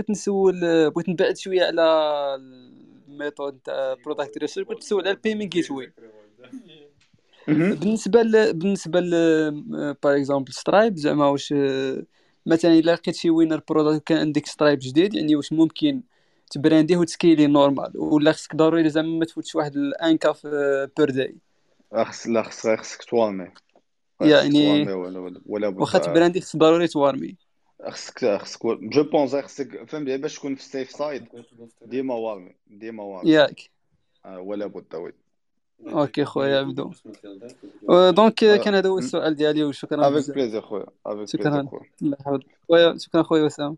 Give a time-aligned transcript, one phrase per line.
[0.00, 0.60] بغيت نسول
[0.90, 1.82] بغيت نبعد شوية على
[3.08, 5.92] ال method تاع product research بغيت نسول على ال payment gateway
[7.48, 9.10] بالنسبة ل بالنسبة ل
[10.02, 11.54] par exemple Stripe زعما واش
[12.46, 16.00] مثلا إلا لقيت شي winner product كان عندك Stripe جديد يعني واش ممكن
[16.50, 20.34] تبرانديه وتسكيلي normal ولا خصك ضروري زعما ما تفوتش واحد الانكا
[20.98, 21.34] per day
[21.92, 23.48] خص لا خص خصك توارمي.
[24.20, 27.49] يعني ولا ولا واخا تبراندي خص ضروري توارمي.
[27.88, 31.28] خصك خصك je pense خصك فهمتي باش تكون في ال safe side
[31.82, 33.70] ديما وارمي ديما وارمي ياك.
[34.24, 35.12] آه، ولا بد oui
[35.86, 36.92] OK خويا عبدو.
[38.10, 40.36] donc كان هذا هو السؤال ديالي وشكرا افيك بزاف.
[40.36, 41.66] plaisir خويا افيك شكرا.
[42.00, 43.76] plaisir خويا شكرا خويا وسام.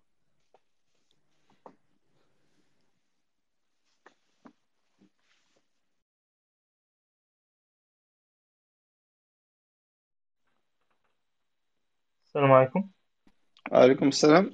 [12.26, 12.88] السلام عليكم.
[13.72, 14.50] عليكم السلام.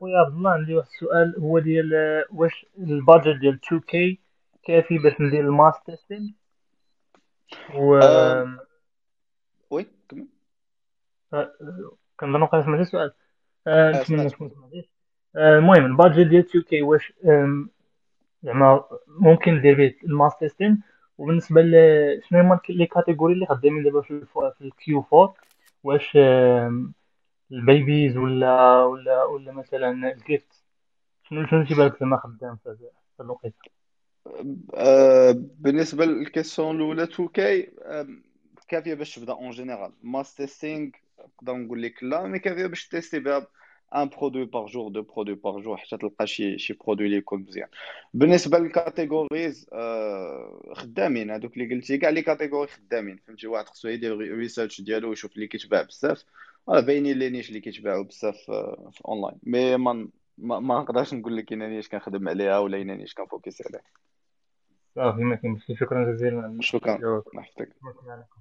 [0.00, 1.92] خويا عبد الله عندي واحد السؤال هو ديال
[2.30, 4.18] واش ال budget ديال 2K
[4.62, 6.34] كافي باش ندير ال mass testing
[7.74, 8.00] و
[9.70, 10.26] oui كمل.
[11.34, 11.52] آه،
[12.20, 13.12] كنظن وقيلا سمعتي السؤال.
[13.68, 14.88] نتمنى سمعت تكون سمعتيه
[15.36, 17.12] المهم ال budget ديال 2K واش
[18.42, 20.82] زعما ممكن ندير به ال mass testing
[21.18, 21.72] وبالنسبة ل
[22.28, 25.34] شنو هما les catégories اللي خدامين دابا في ال Q4
[25.84, 26.18] واش
[27.52, 30.64] ال babies ولا ولا ولا مثلا ال gift
[31.28, 32.76] شنو شنو تيبان لك زعما خدام في
[33.16, 33.56] في الوقيتة؟
[34.74, 37.70] آه، بالنسبة لل question الأولى 2K
[38.68, 43.18] كافية باش تبدا en général mass testing نقدر نقول لك لا mais كافية باش تيستي
[43.18, 43.46] بها
[43.94, 47.40] un produit par jour deux produits par jour حتى تلقى شي شي produit اللي يكون
[47.48, 47.68] مزيان.
[48.14, 51.30] بالنسبة لل categories آه، خدامين.
[51.30, 53.18] هذوك اللي قلتي كاع les catégories خدامين.
[53.26, 56.24] فهمتي؟ واحد خصو يدير research ديالو ويشوف اللي كيتباع بزاف.
[56.68, 58.36] راه باينين les niches اللي كيتباعوا بزاف
[58.92, 62.94] في online mais ما ما ما نقدرش نقول لك أنا niche كنخدم عليها ولا أنا
[62.94, 63.82] niche كنفوكس عليها
[64.94, 67.72] صافي ما كاين مشكل شكرا جزيلا على شكرا الجواب الله يحفظك
[68.08, 68.40] عليكم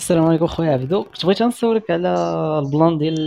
[0.00, 1.04] السلام عليكم خويا عبدو.
[1.04, 2.08] كنت بغيت نسولك على
[2.58, 3.18] ال plan ديال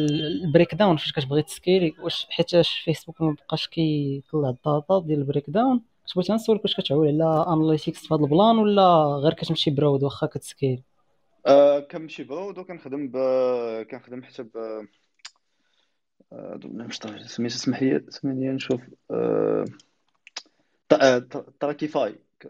[0.44, 5.50] ال breakdown فاش كتبغي تسكيلي واش حيتاش فيسبوك ما بقاش كيطلع ال data ديال ال
[5.50, 10.04] breakdown كنت بغيت نسولك واش كتعول على analytics في ال plan ولا غير كتمشي broad
[10.04, 10.84] واخا كتسكيلي
[11.46, 13.18] آه كنمشي broad وكنخدم ب
[13.92, 14.58] كنخدم حتى ب
[16.34, 18.82] آه، مش طايق سميتو اسمح لي اسمح لي نشوف.
[19.12, 19.66] آه،
[20.90, 20.94] ط-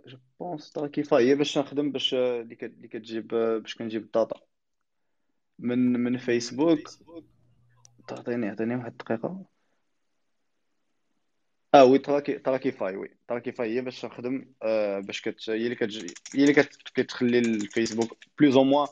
[0.07, 4.39] je pense Trackify هي باش نخدم باش اللي كت- اللي كتجيب باش كنجيب ال data
[5.59, 6.79] من من فيسبوك
[8.07, 9.45] تعطيني عطيني واحد الدقيقة
[11.75, 16.13] آه oui تراكي Trackify oui Trackify هي باش نخدم آه باش كت هي اللي كتجي
[16.35, 16.77] هي اللي كت...
[16.95, 18.87] كتخلي الفيسبوك plus ou moins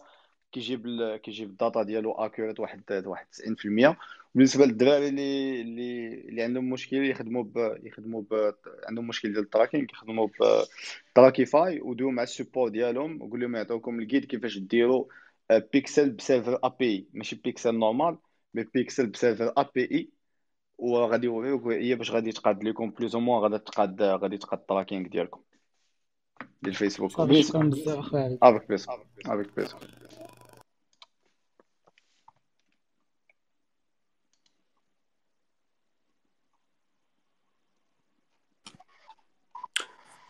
[0.52, 1.18] كيجيب ال...
[1.18, 3.98] كيجيب ال data ديالو accurate واحد واحد 90%
[4.36, 8.56] بالنسبة للدراري اللي اللي اللي عندهم مشكل يخدموا ب يخدموا ب
[8.88, 10.64] عندهم مشكل ديال ال tracking يخدموا ب
[11.16, 15.06] Trackify وديو مع ال support ديالهم وقول لهم يعطيوكم ال guide كيفاش ديروا
[15.52, 18.18] pixel ب server API ماشي pixel normal
[18.54, 20.10] mais pixel ب server API
[20.78, 24.65] وغادي يوريوك هي باش غادي تقاد لكم plus ou moins غادي تقاد غادي تقاد ال
[24.65, 25.42] tracking ديالكم
[26.62, 28.88] ديال فيسبوك صافي plaisir شكرا بزاف اخويا عبدو افيك plaisir
[29.26, 29.76] افيك plaisir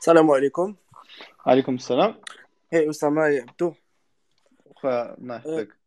[0.01, 0.75] السلام عليكم.
[1.45, 2.15] عليكم السلام.
[2.71, 3.73] هي أسامة يا عبدو
[4.75, 5.77] خويا الله يحفظك.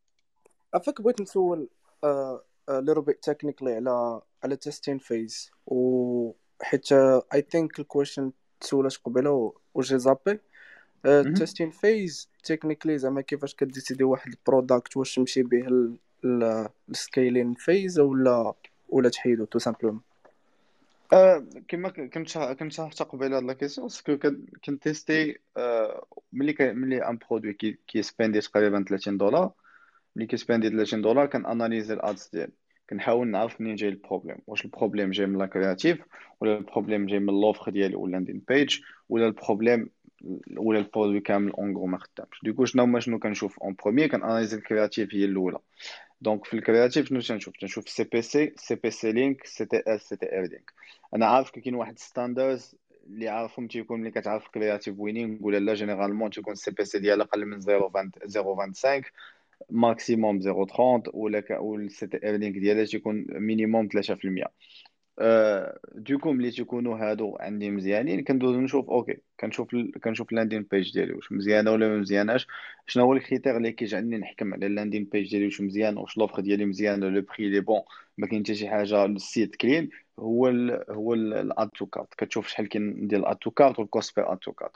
[0.75, 1.69] عافاك بغيت نسول
[2.69, 6.33] little bit technically على على testing phase و
[6.63, 10.41] حيت I think ال question تسولات قبيلة و j'ai zappé.
[11.05, 11.35] مهم.
[11.35, 15.95] testing phase technically زعما كيفاش كديسيدي واحد ال product واش تمشي به
[16.91, 18.55] ال scaling phase ولا
[18.89, 20.01] ولا تحيدو tout simplement.
[21.13, 22.15] آه، كما كنت
[22.59, 27.53] كنت شرحت قبيلة هاد la question ce que كن- كنتيستي آه، ملي ملي un produit
[27.53, 29.53] كي كيسباندي تقريبا 30 دولار
[30.17, 32.53] ملي كيسباندي 30 دولار كنأناليزي ال ads ديالي
[32.91, 35.99] كنحاول نعرف منين جاي ال problème واش ال problème جاي من la créative
[36.41, 39.91] ولا ال problème جاي من l'offre ديالي ولا landing page ولا ال problème
[40.57, 42.41] ولا ال produit كامل en gros ما خدامش.
[42.45, 45.59] donc شنو هما شنو كنشوف en premier كنأناليزي ال creative هي الأولى.
[46.25, 49.65] donc في ال creative شنو تنشوف تنشوف سي بي سي سي بي سي لينك سي
[49.65, 50.73] تي اس سي تي ار لينك
[51.15, 52.75] أنا عارف كاين واحد standards
[53.07, 57.61] اللي عارفهم تيكون ملي كتعرف creative winning ولا لا généralement تيكون CPC ديال أقل من
[57.61, 59.05] 0.25
[59.71, 61.59] maximum 0.30 ولا.
[61.59, 64.45] وال CTR link ديالها تيكون minimum 3%
[65.95, 69.69] donc ملي تيكونوا هادو عندي مزيانين كندوز نشوف OK كنشوف.
[70.05, 72.47] كنشوف ال landing page ديالي واش مزيانة ولا ما مزياناش.
[72.87, 76.19] شنو هو ال critère اللي كيجعلني نحكم على ال landing page ديالي واش مزيان واش
[76.19, 77.81] l'offre ديالي مزيان le prix il est bon
[78.19, 80.85] ما كاين حتى شي حاجة ال site clean هو ال...
[80.91, 84.17] هو ال add to cart كتشوف شحال كاين ديال ال add to cart وال cost
[84.17, 84.73] per add to cart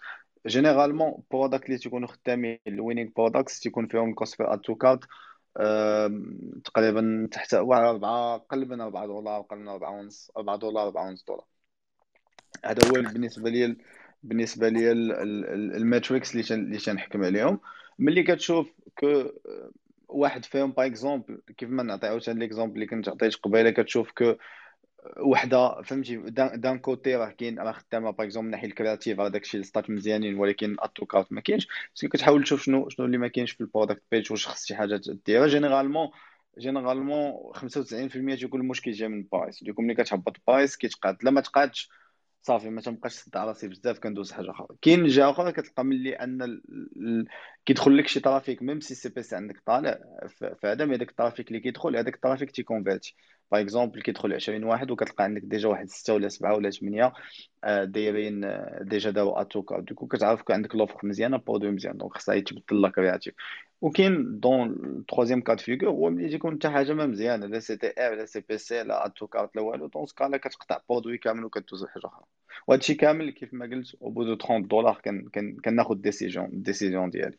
[0.47, 4.75] généralement product اللي تيكونوا خدامين ال winning products تيكون فيهم ال cost per add to
[4.75, 5.01] cart
[6.65, 11.25] تقريبا تحت أربعة قل من أربعة دولار قل من أربعة ونص أربعة دولار أربعة ونص
[11.25, 11.45] دولار.
[12.65, 13.77] هذا هو بالنسبة لي
[14.23, 14.93] بالنسبة لي
[15.77, 17.61] الماتريكس اللي اللي تنحكم عليهم.
[17.99, 19.31] ملي كتشوف كو
[20.09, 24.35] واحد فيهم باغ اكزومبل كيف ما نعطي عاوتاني ليكزومبل اللي كنت عطيت قبيلة كتشوف كو
[25.21, 26.17] وحده فهمتي؟
[26.57, 30.39] دان كوتي راه كاين راه خدامه باغ اكزومبل من ناحيه الكرياتيف راه داكشي الستات مزيانين
[30.39, 31.69] ولكن اتو كارت ما كاينش.
[31.95, 35.01] باسكو كتحاول تشوف شنو شنو اللي ما كاينش في البرودكت بيج واش خص شي حاجة
[35.27, 36.09] ديرها جينيرالمون
[36.59, 41.17] جينيرالمون 95% تيكون المشكل جاي من البرايس ديكم ملي كتهبط البرايس كيتقاد.
[41.25, 41.91] لا ما تقادش.
[42.43, 44.67] صافي ما تنبقاش تسد على راسي بزاف كندوز حاجة أخرى.
[44.83, 46.63] كاين جهة أخرى كتلقى ملي أن ال...
[47.67, 49.99] كيدخل لك شي ترافيك ميم سي سي بي سي عندك طالع
[50.63, 53.17] فهذا مي داك الترافيك اللي كيدخل هذاك الترافيك تيكونفيرتي
[53.53, 57.13] باغ اكزومبل كيدخل 20 واحد وكتلقى عندك ديجا واحد 6 ولا 7 ولا 8
[57.65, 61.97] آه، دايرين آه، ديجا داو اتوكا دوكو كتعرف عندك لوفر مزيانة برودوي مزيان.
[61.97, 63.35] دونك خصها يتبدل لك كرياتيف.
[63.81, 67.93] وكاين دون الترويزيام كاد فيغور هو ملي تيكون حتى حاجة ما مزيانة لا سي تي
[67.99, 71.85] ار لا سي بي سي لا اتوكا لا والو دونك سكالا كتقطع برودوي كامل وكدوز
[71.85, 72.25] لحاجة أخرى.
[72.67, 75.01] وهادشي كامل كيف ما قلت أو بو دو 30 دولار
[75.65, 77.39] كناخذ ديسيجن ديسيجن ديالي.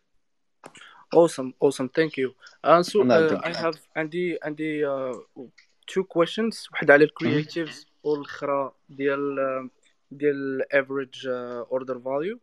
[1.11, 2.35] You.
[2.63, 5.15] Uh, so uh, I have عندي عندي uh,
[5.91, 6.71] two questions.
[6.71, 9.69] واحد على الكرياتيفز والاخرى ديال
[10.11, 12.39] ديال الافريج اوردر فاليو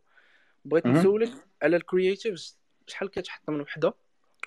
[0.65, 3.93] بغيت نسولك على الكرياتيفز شحال كتحط من وحدة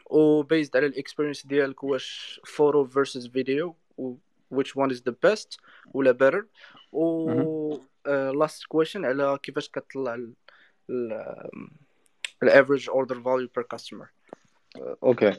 [0.06, 3.76] وبيزد على الاكسبيرينس ديالك واش فوتو فيرسز فيديو
[4.54, 5.58] which one is the best
[5.94, 6.44] ولا better.
[6.92, 7.76] و
[8.06, 10.26] لاست كويشن على كيفاش كتطلع
[12.42, 14.08] الافريج اوردر فاليو بير كاستمر
[15.02, 15.38] أوكي.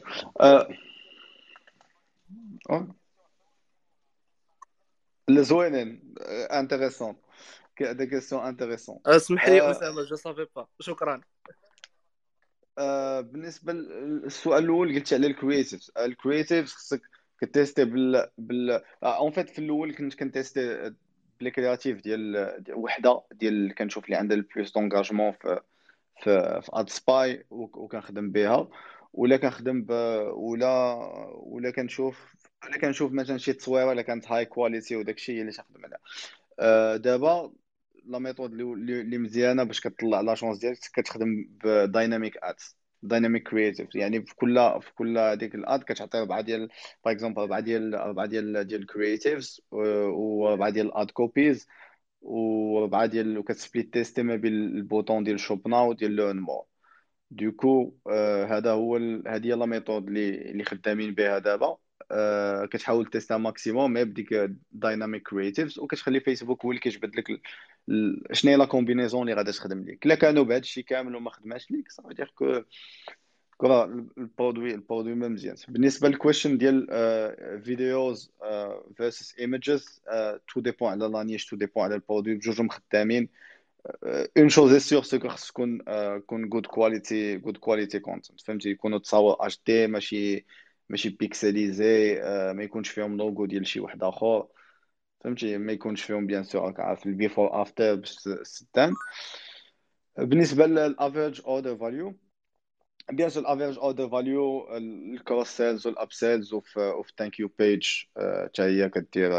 [5.30, 6.14] زوينين.
[6.50, 7.16] انتريسون
[7.80, 11.20] دي كيسيون انتريسون اسمح لي اسامه جو سافي با شكرا.
[13.20, 17.00] بالنسبة للسؤال الأول قلت على الكرييتيف الكرييتيف خصك
[17.40, 20.92] كتيستي بال بال اون فيت في الأول كنت كنتيستي
[21.40, 25.60] بالكرياتيف ديال وحدة ديال كنشوف اللي عندها البلوس دونجاجمون في
[26.22, 28.68] في في اد سباي وكنخدم بها.
[29.12, 29.90] ولا كنخدم ب
[30.34, 30.94] ولا
[31.34, 32.34] ولا كنشوف
[32.64, 35.98] أنا كنشوف مثلا شي تصويرة الا كانت هاي كواليتي وداك الشيء اللي تخدم عليها.
[36.60, 37.52] أه دابا
[38.06, 44.26] لا ميثود اللي مزيانة باش كتطلع لا شونس ديالك كتخدم بدايناميك ادز دايناميك كرييتيف يعني
[44.26, 46.68] في كل في كل هذيك الاد كتعطي اربعه ديال
[47.04, 51.66] باغ اكزومبل اربعه ديال اربعه ديال ديال الكرييتيفز واربعه ديال الاد كوبيز
[52.20, 56.64] واربعه ديال وكتسبليت تيستي ما بين البوطون ديال شوب ناو وديال لون مور
[57.30, 57.94] دوكو
[58.48, 58.96] هذا هو
[59.26, 61.78] هذه هي لا ميثود اللي اللي خدامين بها دابا.
[62.12, 67.40] آه، كتحاول تيستا ماكسيموم مي بديك دايناميك كرييتيفز وكتخلي فيسبوك هو اللي كيجبد لك
[68.32, 71.70] شنو هي لا كومبينيزون اللي غادا تخدم لك إلا كانوا بهذا الشيء كامل وما خدماش
[71.70, 72.62] ليك صافي دير كو
[73.56, 73.84] كرا
[74.18, 75.56] البرودوي البرودوي ما مزيان.
[75.68, 76.86] بالنسبة للكويشن ديال
[77.64, 78.32] فيديوز
[78.96, 80.02] فيرسس ايمجز
[80.54, 83.28] تو ديبون على لا نيش تو ديبون على البرودوي بجوجهم خدامين.
[84.38, 85.78] اون شوز سيغ سو خص تكون
[86.26, 90.44] كون جود كواليتي جود كواليتي كونتنت فهمتي؟ يكونوا تصاور اش دي ماشي
[90.92, 92.20] ماشي بيكسليزي
[92.56, 94.46] ما يكونش فيهم لوغو ديال شي واحد آخر.
[95.24, 98.28] فهمتي؟ ما يكونش فيهم بيان سور راك عارف البيفور افتر باش
[100.18, 102.18] بالنسبة للافريج اوردر فاليو
[103.12, 107.88] بيان سور الافريج اوردر فاليو الكروس سيلز والاب سيلز وفي ثانك يو بيج
[108.44, 109.32] حتى هي كدير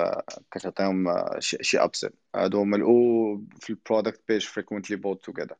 [0.51, 1.05] كتعطيهم
[1.39, 2.77] شي اب سيل هادو هما
[3.59, 5.55] في البرودكت بيج فريكوينتلي بوت توغيدر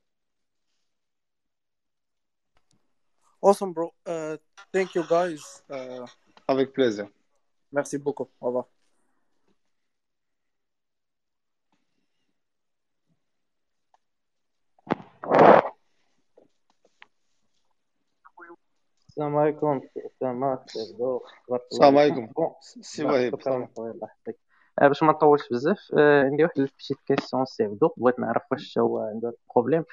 [3.43, 3.93] Awesome, bro.
[4.05, 4.37] Uh,
[4.73, 5.63] thank you, guys.
[5.71, 6.05] Uh,
[6.47, 7.07] Avec plaisir.
[7.73, 8.29] Merci beaucoup.
[8.41, 8.67] Au revoir.
[19.19, 19.81] السلام عليكم
[21.73, 22.29] السلام عليكم
[22.61, 23.69] سي وهيب آه،
[24.82, 29.00] باش ما نطولش بزاف آه، عندي واحد البيتيت كيسيون سي عبدو بغيت نعرف واش هو
[29.00, 29.84] عنده بروبليم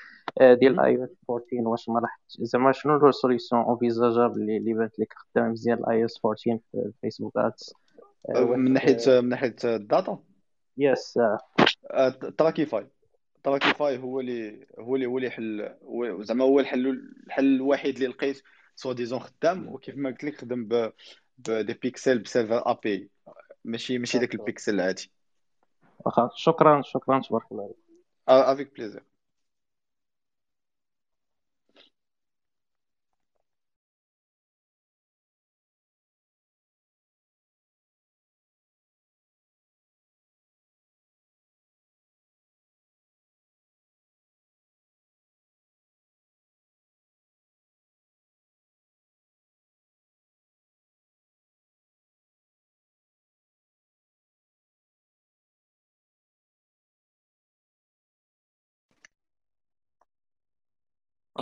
[0.41, 4.99] آه، ديال اي أو 14 واش ما راح زعما شنو لو سوليسيون انفيزاجابل اللي بانت
[4.99, 7.75] لك خدام مزيان الاي اس 14 في الفيسبوك ادز
[8.29, 10.19] من ناحيه من ناحية الداتا؟
[10.79, 11.19] يس
[12.39, 12.87] تراكيفاي
[13.43, 15.75] تراكيفاي هو اللي هو اللي هو اللي حل
[16.21, 16.87] زعما هو الحل
[17.27, 18.43] الحل الوحيد اللي لقيت
[18.75, 20.93] سوا ديزون خدام وكيف ما قلت لك خدم ب
[21.39, 23.11] دي بيكسل بسيرفر ابي
[23.65, 25.11] ماشي ماشي داك البيكسل العادي
[26.07, 27.77] واخا شكرا شكرا تبارك الله عليك.
[28.29, 29.05] افيك بليزير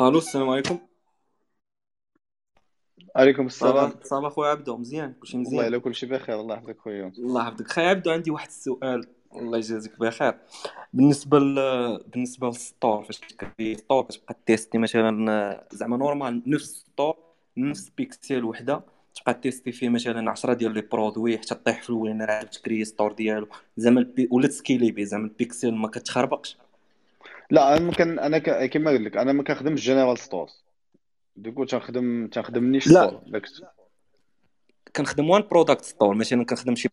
[0.00, 0.78] ألو السلام عليكم.
[3.16, 3.92] عليكم السلام.
[4.02, 7.12] صافا خويا عبدو مزيان؟ كلشي مزيان؟ والله إلا كلشي بخير الله يحفظك خويا.
[7.18, 7.72] الله يحفظك.
[7.72, 9.06] خويا عبدو عندي واحد السؤال.
[9.36, 10.34] الله يجازيك بخير.
[10.92, 11.54] بالنسبة ل...
[12.06, 17.16] بالنسبة للسطور فاش كدير ستور كتبقى تيستي مثلا زعما نورمال نفس ستور
[17.56, 22.22] نفس بيكسيل وحدة تبقى تيستي فيه مثلا 10 ديال لي برودوي حتى طيح في الأولين
[22.22, 23.48] راه تكري ستور ديالو.
[23.76, 24.28] زعما البي...
[24.30, 26.56] ولا تسكيلي بيه زعما البيكسيل ما كتخربقش.
[27.50, 28.70] لا أنا ممكن أنا ك...
[28.70, 30.64] كما قلت لك أنا ما كنخدمش جنرال ستورز
[31.36, 33.06] دوكو تنخدم تنخدم نيش لا.
[33.06, 33.46] ستور داك
[34.96, 36.88] كنخدم وان برودكت ستور مثلا كنخدم شي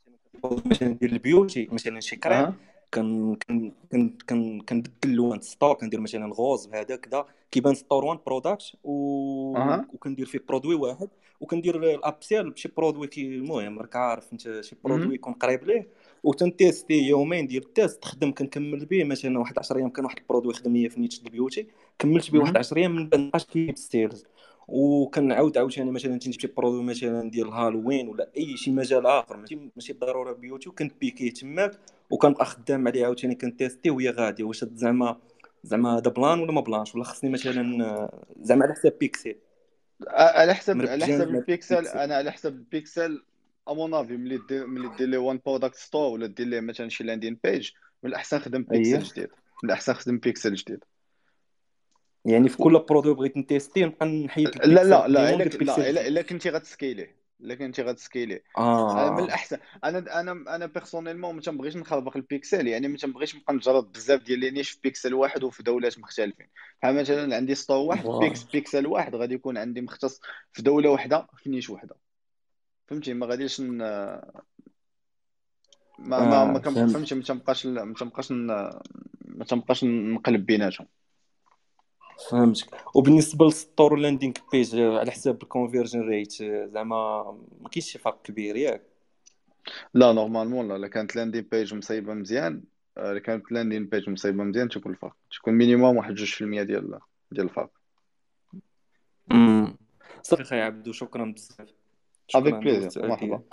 [0.66, 2.54] مثلا ندير البيوتي مثلا شي كريم أها.
[2.94, 8.20] كن كن كن كن كنبدل اللون ستور كندير مثلا غوز بهذا كذا كيبان ستور وان
[8.26, 9.58] برودكت و...
[9.58, 9.86] أها.
[9.94, 11.10] وكندير فيه برودوي واحد.
[11.40, 15.16] وكندير الابسيل بشي برودوي كي المهم راك عارف أنت شي برودوي.
[15.16, 15.88] يكون قريب ليه.
[16.25, 20.22] وتنتيستي يومين ديال ال test تخدم كنكمل به مثلا واحد 10 أيام كان واحد ال
[20.22, 21.68] produit خدم ليا في niche ال beauty
[22.00, 22.58] كملت به واحد مهم.
[22.58, 24.25] 10 أيام من بعد مابقاش كيجيب sales
[24.67, 29.38] وكنعاود عاوتاني مثلا تنجيب شي produit مثلا ديال هالوين ولا أي شي مجال آخر.
[29.38, 30.70] ماشي ماشي بالضروره beauty.
[30.70, 31.72] وكنبيكيه تماك.
[32.10, 34.44] وكنبقى خدام عليه عاوتاني كنتيستي وهي غادية.
[34.44, 35.17] واش زعما
[35.63, 38.10] زعما هذا plan ولا ما plan ش؟ ولا خصني مثلا
[38.41, 39.36] زعما على حساب بيكسيل
[40.08, 41.75] على حسب على حسب ال pixel.
[41.75, 43.24] pixel؟ أنا على حسب ال pixel
[43.70, 46.89] à mon avis ملي دير ملي دير لي one product store ولا دير ليه مثلا
[46.89, 47.72] شي لاندين بيج
[48.03, 49.29] من الاحسن خدم بيكسل جديد
[49.63, 50.84] من الاحسن خدم بيكسل جديد
[52.25, 56.50] يعني في كل produit بغيت نتيستي نبقى نحيد لا لا لا الا لا الا كنتي
[56.50, 62.67] غتسكيليه الا كنتي غتسكيليه أنا من الاحسن أنا أنا أنا personnellement ما تنبغيش نخربق البيكسل
[62.67, 66.48] يعني ما تنبغيش نبقى نجرب بزاف ديال les niches في بيكسل واحد وفي دولات مختلفين
[66.81, 70.22] بحال مثلا عندي store واحد pix- pixel واحد غادي يكون عندي مختص
[70.53, 71.95] في دوله واحدة في niche واحدة
[72.88, 73.77] فهمتي؟ ما غاديش ن...
[73.77, 74.20] ما
[76.00, 76.92] ما ما آه كم فهمت.
[76.92, 78.46] فهمتي؟ ما تنبقاش ما تنبقاش ن...
[79.25, 80.88] ما تنبقاش نقلب بيناتهم.
[82.30, 82.68] فهمتك.
[82.96, 87.22] وبالنسبة لل store وال landing page آه، على حساب ال conversion rate آه، زعما
[87.62, 88.82] ما كاينش شي فرق كبير ياك؟
[89.94, 90.75] لا normalement لا.
[90.75, 92.63] الا كانت لاندين بيج مصايبة مزيان
[92.98, 96.63] آه، الا كانت landing page مصايبة مزيان تكون الفرق تكون minimum واحد جوج في المية
[96.63, 97.00] ديال
[97.32, 97.72] ديال الفرق
[99.32, 99.77] امم
[100.24, 101.68] صافي خويا عبدو شكرا بزاف.
[102.36, 103.44] avec plaisir مرحبا.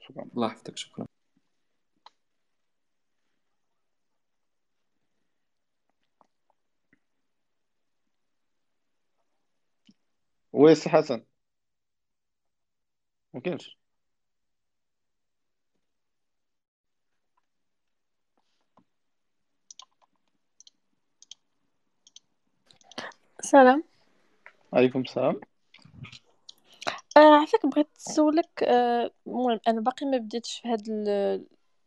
[0.00, 0.24] شكرا.
[0.34, 1.06] الله يحفظك شكرا.
[10.52, 11.24] ويس حسن.
[13.34, 13.78] ممكنش
[23.40, 23.84] سلام.
[24.72, 25.40] عليكم السلام.
[27.16, 30.82] آه عافاك بغيت نسولك آه، المهم أنا باقي ما بديتش في هذا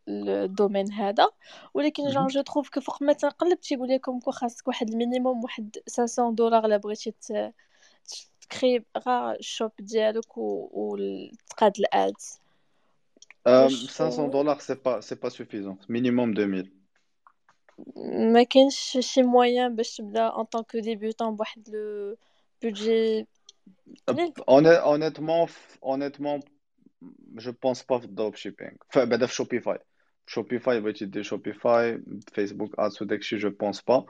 [0.08, 1.28] ال domaine هذا
[1.74, 2.28] ولكن j'en- مهم.
[2.28, 6.32] je trouve que فوق ما تنقلب تيقول لكم que خاصك واحد ال minimum واحد 500
[6.36, 7.54] دولار إلا بغيتي ت-
[8.42, 12.40] تكري غا ال shop ديالك و- وتقاد ال ads
[13.48, 15.78] Euh, واش 500 dollars, c'est pas, c'est pas suffisant.
[15.90, 16.72] Minimum 2000.
[18.34, 22.18] ما كاينش شي moyen باش تبدا en tant que débutant بواحد le
[22.64, 23.39] budget قليل Honn-
[24.48, 26.40] Honnêtement, f- honnêtement,
[27.38, 28.76] je pense pas في ال dropshipping.
[28.90, 29.78] Enfin, بعدا في Shopify.
[30.26, 32.00] في Shopify, بغيتي دير Shopify,
[32.34, 34.04] Facebook Ads وداكشي, je pense pas.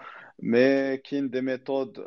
[0.43, 1.99] Mais كاين des méthodes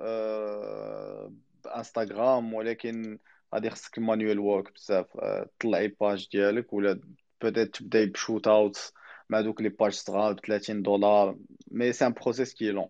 [1.64, 3.18] ب Instagram ولكن
[3.54, 7.00] غادي خصك manual work بزاف آه، طلعي page ديالك ولا
[7.42, 8.92] بوتيت تبداي بشوت اوت
[9.30, 11.37] مع دوك لي باج صغار ب 30 دولار
[11.71, 12.88] مي سي ان بروسيس كي لون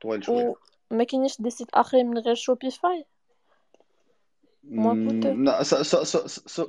[0.00, 0.54] طويل شوية
[0.90, 3.11] وما كاينش دي سيت اخرين من غير شوبيفاي موان كوتو Mm,
[4.64, 5.48] Hmm,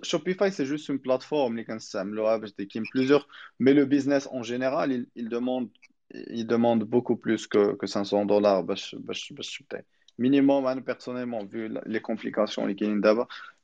[0.01, 1.53] Shopify, c'est juste une plateforme,
[2.91, 3.27] plusieurs,
[3.59, 5.69] mais le business en général, il, demande,
[6.11, 8.65] il demande beaucoup plus que, que 500 dollars.
[10.17, 12.75] Minimum, hein, personnellement, vu les complications, les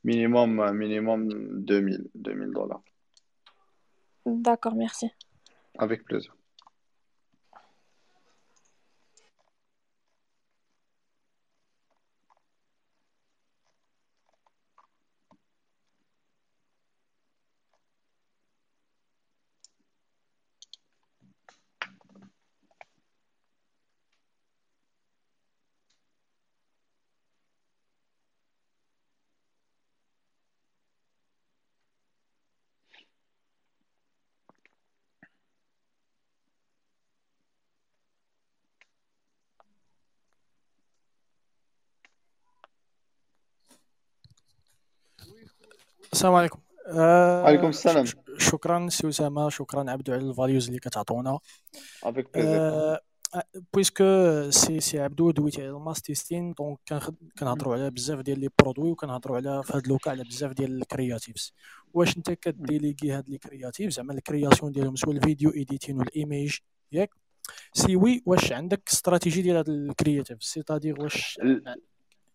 [0.04, 1.28] minimum, euh, minimum
[1.62, 2.10] 2000
[2.52, 2.82] dollars.
[4.26, 5.10] D'accord, merci.
[5.78, 6.34] Avec plaisir.
[46.20, 46.58] السلام عليكم.
[46.88, 48.04] وعليكم السلام.
[48.38, 51.38] شكرا سي اسامه شكرا عبدو على ال value اللي كتعطونا.
[52.04, 52.98] avec plaisir
[53.72, 54.04] puisque
[54.50, 56.78] سي سي عبدو دويتي على ال mass testing donc
[57.38, 60.82] كنهضروا على بزاف ديال les produits وكنهضروا على في هاد le cas على بزاف ديال
[60.82, 61.54] ال creatives
[61.94, 66.15] واش انت كديليغي هاد les créatives زعما ال création ديالهم soit ال video editing وال
[66.15, 66.56] image
[66.92, 67.10] ياك؟
[67.72, 71.40] si oui واش عندك استراتيجي ديال هاد ال creative c'est-à-dire واش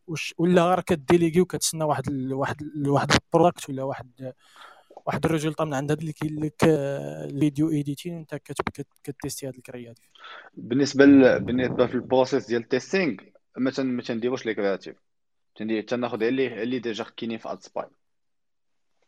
[0.07, 4.33] واش ولا غير كديليغي وكتسنى واحد ال واحد ال واحد ال product ولا واحد
[5.05, 8.35] واحد ال résultat من عند هذا اللي كاين لك ال video editing وانت
[9.03, 10.09] كتيستي هذا ال creative
[10.53, 11.05] بالنسبة
[11.37, 13.15] بالنسبة في ال process ديال ال testing
[13.57, 14.95] ما ما تنديروش les créatives.
[15.87, 17.85] تناخذ اللي اللي déjà كاينين في ad spy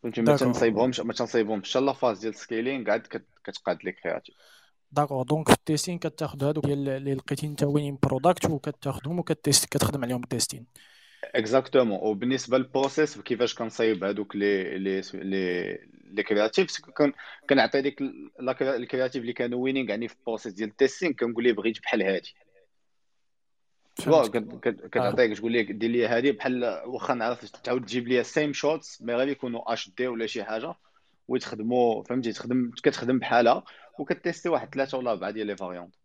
[0.04, 1.78] فهمتي؟ ما تنصايبهمش ما تنصايبهمش.
[1.78, 3.08] la phase ديال ال scaling عاد
[3.44, 4.36] كتقاد les créatives.
[4.92, 10.04] d'accord donc في ال testing كتاخذ هادوك اللي لقيتي انت winning product وكتاخذهم وكتيست كتخدم
[10.04, 10.66] عليهم ال testing
[11.24, 15.78] exactement وبالنسبه لل process كيفاش كنصايب هادوك les les les
[16.12, 16.68] les créatives
[17.50, 18.02] كنعطي ديك
[18.62, 21.82] ال creative اللي كانوا winning يعني في ال process ديال ال testing كنقول ليه بغيت
[21.82, 22.36] بحال هادي
[24.92, 29.14] كتعطيك تقول ليه دير لي هادي بحال واخا نعرف تعاود تجيب لي same shots mais
[29.14, 30.74] غير يكونوا HD ولا شي حاجة
[31.28, 33.64] ويتخدموا فهمتي تخدم كتخدم بحالها
[34.00, 35.96] وكتيستي واحد ثلاثة ولا أربعة ديال les variantes.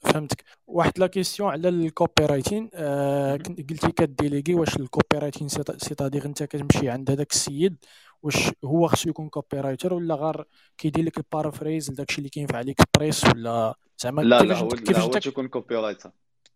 [0.00, 0.44] فهمتك.
[0.66, 6.88] واحد la question على ال copywriting آه قلتي كديليغي واش ال copywriting c'est-à-dire انت كتمشي
[6.88, 7.84] عند هذاك السيد
[8.22, 10.44] واش هو خصو يكون copywriter ولا غير
[10.78, 15.02] كيدير لك ال paraphrase لداكشي اللي كاين في AliExpress ولا زعما لا لا هو كيفاش
[15.02, 16.10] هو تيكون copywriter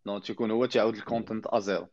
[0.07, 1.89] non تيكون هو تيعاود ال content à zéro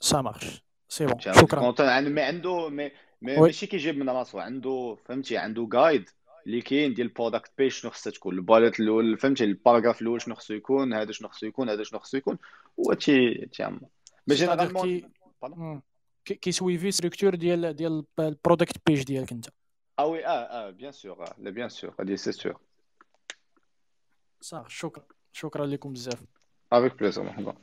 [0.00, 2.90] ça marche c'est bon شكرا مي عنده مي
[3.22, 4.38] ماشي كيجيب من راسو.
[4.38, 6.10] عنده فهمتي؟ عنده guide
[6.46, 10.02] اللي كاين ديال ال product page شنو خصها تكون ال bullet الأول فهمتي ال paragraphe
[10.02, 12.38] الأول شنو خصو يكون هذا شنو خصو يكون هذا شنو خصو يكون
[12.80, 13.80] هو تي تيعمر.
[14.26, 15.82] mais généralement
[16.24, 19.46] كيسويفي structure ديال ديال ال product page ديالك انت.
[19.98, 22.58] آه oui آه آه bien sûr لا bien sûr هادي c'est sûr
[24.40, 25.04] صح شكرا.
[25.32, 26.24] شكرا لكم بزاف.
[26.72, 27.54] avec plaisir مرحبا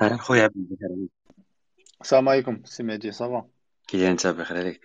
[0.00, 1.06] أهلا خويا عبدو بخير
[2.00, 3.48] السلام عليكم سي مهدي ça va
[3.88, 4.80] كي انت بخير عليك.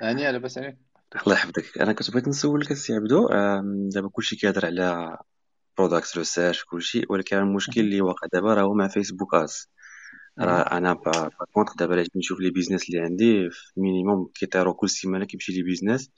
[0.00, 0.78] هاني لاباس عليك.
[1.26, 1.78] الله يحفظك.
[1.78, 3.28] أنا كنت بغيت نسولك السي عبدو
[3.94, 5.18] دابا كلشي كيهضر على
[5.78, 9.68] product research كلشي ولكن المشكل اللي واقع دابا راه هو مع Facebook Ads
[10.38, 10.94] راه أنا
[11.52, 15.62] contre دابا علاش نشوف les business اللي عندي في minimum كيطيروا كل سيمانة كيمشي les
[15.62, 16.10] business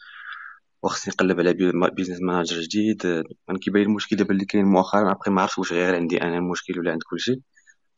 [0.83, 1.53] وخصني نقلب على
[1.93, 3.07] Business Manager جديد.
[3.51, 6.79] أنا كيبان المشكل دابا اللي كاين مؤخرا ابخي ما عرفتش واش غير عندي أنا المشكل
[6.79, 7.43] ولا عند كلشي.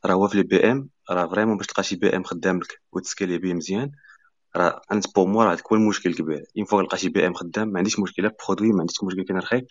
[0.06, 3.38] راه هو في les BM راه vraiment باش تلقى شي BM خدام لك وت scaler
[3.38, 3.90] بيه مزيان
[4.56, 7.78] راه أنت pour moi راه هو المشكل الكبير une fois لقى شي BM خدام ما
[7.78, 9.62] عنديش مشكلة produit ما عنديش مشكل كنرخي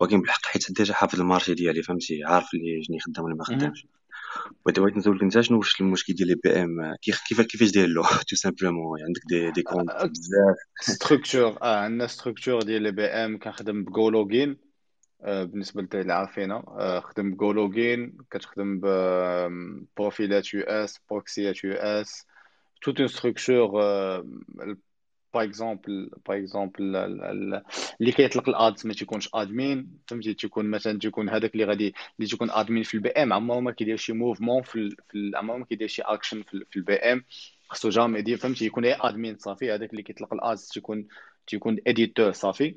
[0.00, 3.44] ولكن بالحق حيت déjà حافظ ال marché ديالي فهمتي؟ عارف اللي شنو خدام ولا ما
[3.44, 3.86] خدامش
[4.66, 8.02] ودابا بغيت نسولك انت شنو واش المشكل ديال les BM؟ كيف كيف كيفاش داير له؟
[8.28, 10.56] tout simplement عندك دي دي كونت بزاف.
[10.80, 14.69] structure آه عندنا structure ديال les BM كنخدم ب GoLogin
[15.24, 18.80] بالنسبة اللي عارفينها خدم ب GoLogin كتخدم
[19.96, 22.26] بروفيلات US بروكسيات US
[22.82, 23.70] toute une structure
[25.34, 26.96] par exemple par exemple
[28.00, 32.30] اللي كيطلق ال ads ما تيكونش admin فهمتي؟ تيكون مثلا تيكون هذاك اللي غادي اللي
[32.30, 33.32] تيكون admin في ال BM.
[33.32, 34.96] عمره ما كيدير شي mouvement في,
[35.34, 37.24] عمره ما كيدير شي اكشن في ال BM
[37.68, 39.72] خصو jamais يدير فهمتي؟ يكون غير admin صافي.
[39.74, 41.06] هذاك اللي كيطلق ال ads تيكون
[41.46, 42.74] تيكون editor صافي.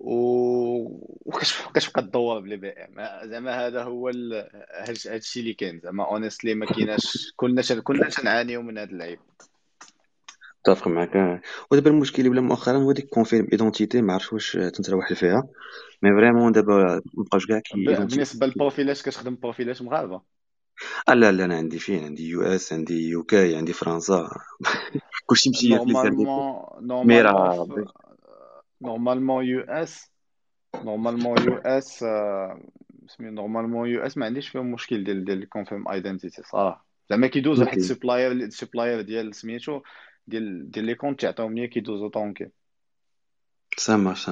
[0.00, 1.30] و
[1.74, 2.96] كتبقى تدور ب les BM.
[3.24, 8.78] زعما هذا هو هذا الشيء اللي كاين زعما honestly ما كايناش كلنا كلنا تنعانيو من
[8.78, 9.18] هذا العيب
[10.68, 15.12] متفق معك ودابا المشكل اللي ولا مؤخرا هو ديك confirm identity ما عرفتش واش تنتروح
[15.12, 15.48] فيها
[16.02, 20.20] mais vraiment دابا مابقاوش كاع كي بالنسبة للبروفيلات كتخدم بروفيلات مغاربة.
[21.08, 24.30] لا لا أنا عندي فين؟ عندي US عندي UK عندي فرنسا.
[25.26, 26.26] كلشي مشي في نورمالمون
[28.86, 30.10] نورمالمون يو اس
[30.84, 32.04] نورمالمون يو اس
[33.08, 36.86] سمي نورمالمون يو اس ما عنديش فيهم مشكل ديال ديال كونفيرم ايدنتيتي صراحة.
[37.10, 39.80] زعما كيدوز واحد السبلاير السبلاير ديال سميتو
[40.26, 42.48] ديال ديال لي كونت تعطيهم ليا كيدوزو طونكي
[43.76, 44.30] سا مارش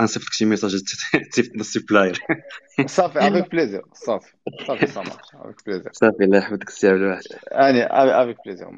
[0.00, 0.82] غنصيفط لك شي ميساج
[1.30, 2.18] تصيفط السبلاير
[2.86, 7.82] صافي افيك بليزير صافي صافي marche avec plaisir صافي الله يحفظك السي عبد الواحد اني
[8.22, 8.68] avec plaisir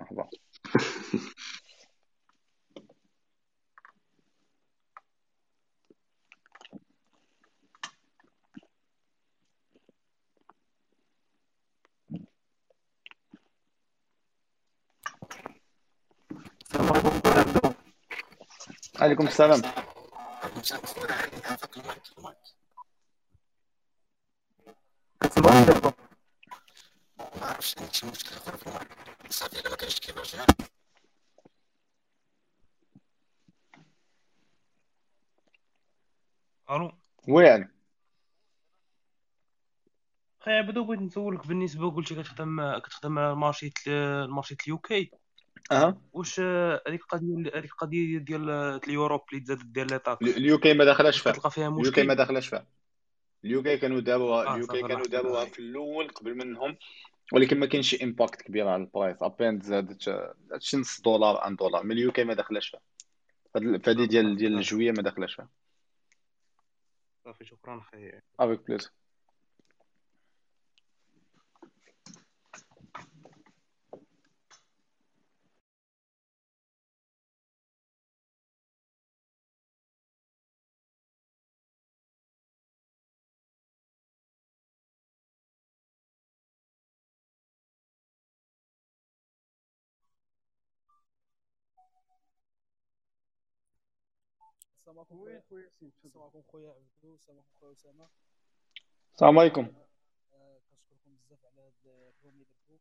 [19.01, 19.63] عليكم السلام.
[27.19, 28.97] ما عرفتش شي مشكل اخر في المارك
[29.31, 30.37] صافي الا ما كانش كيفاش
[36.71, 36.93] ألو
[37.29, 37.69] وين
[40.41, 45.11] خي عبدو بغيت نسولك بالنسبة قلتي كتخدم كتخدم على ال marché ال marché ال UK.
[45.73, 46.01] أها.
[46.13, 48.51] واش هذيك القضية هذيك القضية ديال
[48.85, 51.33] ال Europe اللي تزادت ديال les taxes ال U K ما داخلاش فيها.
[51.33, 52.07] كتلقى فيها ال UK مشكل.
[52.07, 52.67] ما داخلاش فيها.
[53.45, 56.77] ال UK كانوا داروها آه ال UK كانوا يحفظك في الأول قبل منهم
[57.33, 60.03] ولكن ما كاينش شي impact كبير على ال price eh ben زادت
[60.59, 61.85] شي نص دولار un dollar.
[61.85, 62.81] من ال UK ما داخلاش فيها.
[63.55, 65.49] فهاد- فهادي ديال ديال الجوية ما داخلاش فيها.
[67.25, 68.91] صافي شكرا خي avec plaisir
[94.89, 95.43] السلام عليكم خويا.
[95.49, 98.09] خويا ياسين السلام عليكم خويا عبدو السلام عليكم خويا أسامة.
[99.15, 99.61] السلام عليكم.
[100.33, 102.79] آه، كنشكركم بزاف على هاد ال room اللي درتو.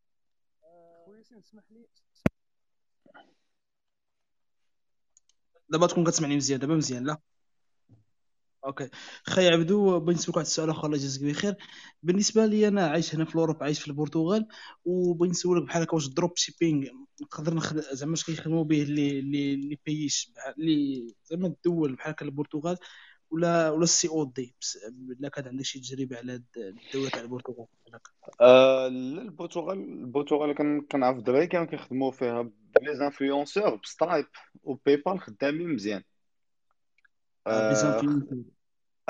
[0.64, 1.86] آه، خويا ياسين اسمح لي.
[5.68, 7.18] دابا تكون كتسمعني مزيان دابا مزيان لا.
[8.68, 8.88] okay.
[9.24, 11.54] خي عبدو بغيت نسولك واحد السؤال اخر الله يجازيك بخير.
[12.02, 14.46] بالنسبة لي أنا عايش هنا في ال Europe عايش في البرتغال
[14.84, 16.86] وبغيت نسولك بحال هكا واش ال dropshipping
[17.22, 22.24] نقدر نخدم زعما واش كيخدموا به لي لي لي بحال لي زعما الدول بحال هكا
[22.26, 22.76] البرتغال
[23.30, 24.54] ولا ولا ال COD.
[25.10, 27.66] الا كان عندك شي تجربة على الدولة تاع البرتغال؟
[28.40, 34.26] آه البرتغال البرتغال كان كنعرف الدراري كانوا كيخدموا فيها ب les influenceurs ب Stripe و
[34.62, 36.02] PayPal خدامين مزيان.
[37.46, 38.00] آه،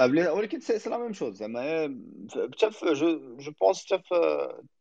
[0.07, 1.97] ولكن c'est c'est la même chose زعما هي-
[2.53, 4.15] حتى في جو جو بونس حتى في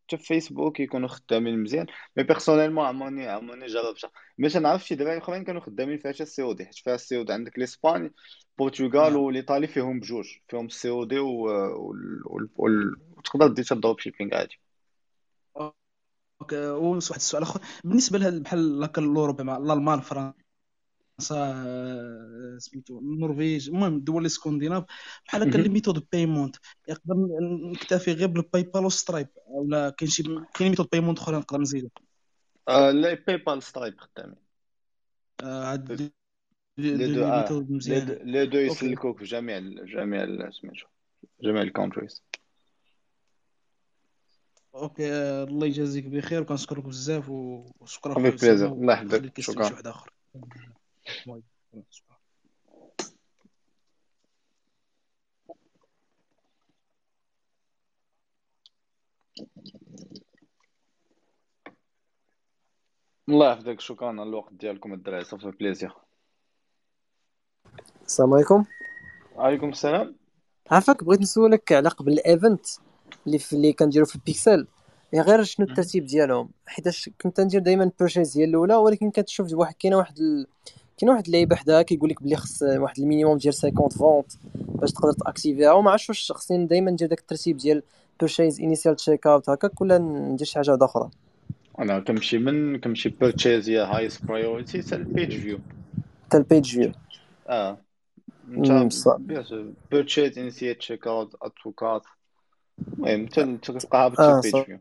[0.08, 1.86] حتى في فيسبوك يكونوا خدامين مزيان
[2.18, 6.42] mais personnellement عمرني عمرني جربتها mais تنعرف شي دراري اخرين كانوا خدامين فيها حتى ال
[6.42, 8.14] COD حيت فيها ال COD عندك لاسباني
[8.62, 9.16] البرتغال.
[9.16, 14.60] والايطالي فيهم بجوج فيهم ال COD وتقدر دير ال dropshipping عادي
[16.42, 20.47] okay واحد السؤال اخر بالنسبة لهاد بحال هكا ال Europe مع الألمان فرنسا
[21.32, 24.84] آه، سميتو النرويج المهم الدول الإسكندناف
[25.26, 25.70] بحال هكا les.
[25.70, 26.56] method payment
[26.88, 27.16] يقدر
[27.72, 31.90] نكتفي غير بال PayPal و Stripe ولا كاين شي كاين method payment أخرى نقدر نزيدو؟
[32.68, 34.36] آه لا PayPal Stripe خدامين.
[35.44, 36.12] آه، هاد
[36.78, 38.66] les deux okay.
[38.66, 40.88] يسلكوك في جميع جميع سميتو
[41.44, 42.24] جميع ال countries
[44.76, 49.40] okay آه، الله يجازيك بخير وكنشكرك بزاف وشكرا اسامه الله يحفظك.
[49.40, 49.94] شكرا.
[63.30, 65.94] الله يحفظك شكرا على الوقت ديالكم الدراري صافي plaisir
[68.06, 68.66] السلام عليكم.
[69.36, 70.16] عليكم السلام.
[70.72, 72.66] عافاك بغيت نسولك على قبل ال event
[73.28, 74.68] اللي في اللي كنديرو في البيكسل
[75.14, 79.76] يا غير شنو الترتيب ديالهم؟ حيتاش كنت ندير دائما purchase هي الأولى ولكن كتشوف واحد
[79.80, 80.48] كاينة واحد ال...
[80.98, 84.92] كاينة واحد اللعيبة حداها كيقول لك بلي خص واحد ال minimum ديال 50 vente باش
[84.92, 87.84] تقدر تاكتيفيها وما عرفتش واش خصني دائما ندير داك الترتيب ديال
[88.20, 91.10] purchase initiate checkout هكاك ولا ندير شي حاجة واحدة أخرى.
[91.80, 95.60] أنا كنمشي من كنمشي purchase هي highest priority حتى ال page view
[96.26, 96.92] حتى ال page view
[97.50, 97.78] آه.
[99.92, 102.02] purchase initiate checkout add to cart
[102.94, 104.66] المهم تلقاها آه بال check page صح.
[104.66, 104.80] view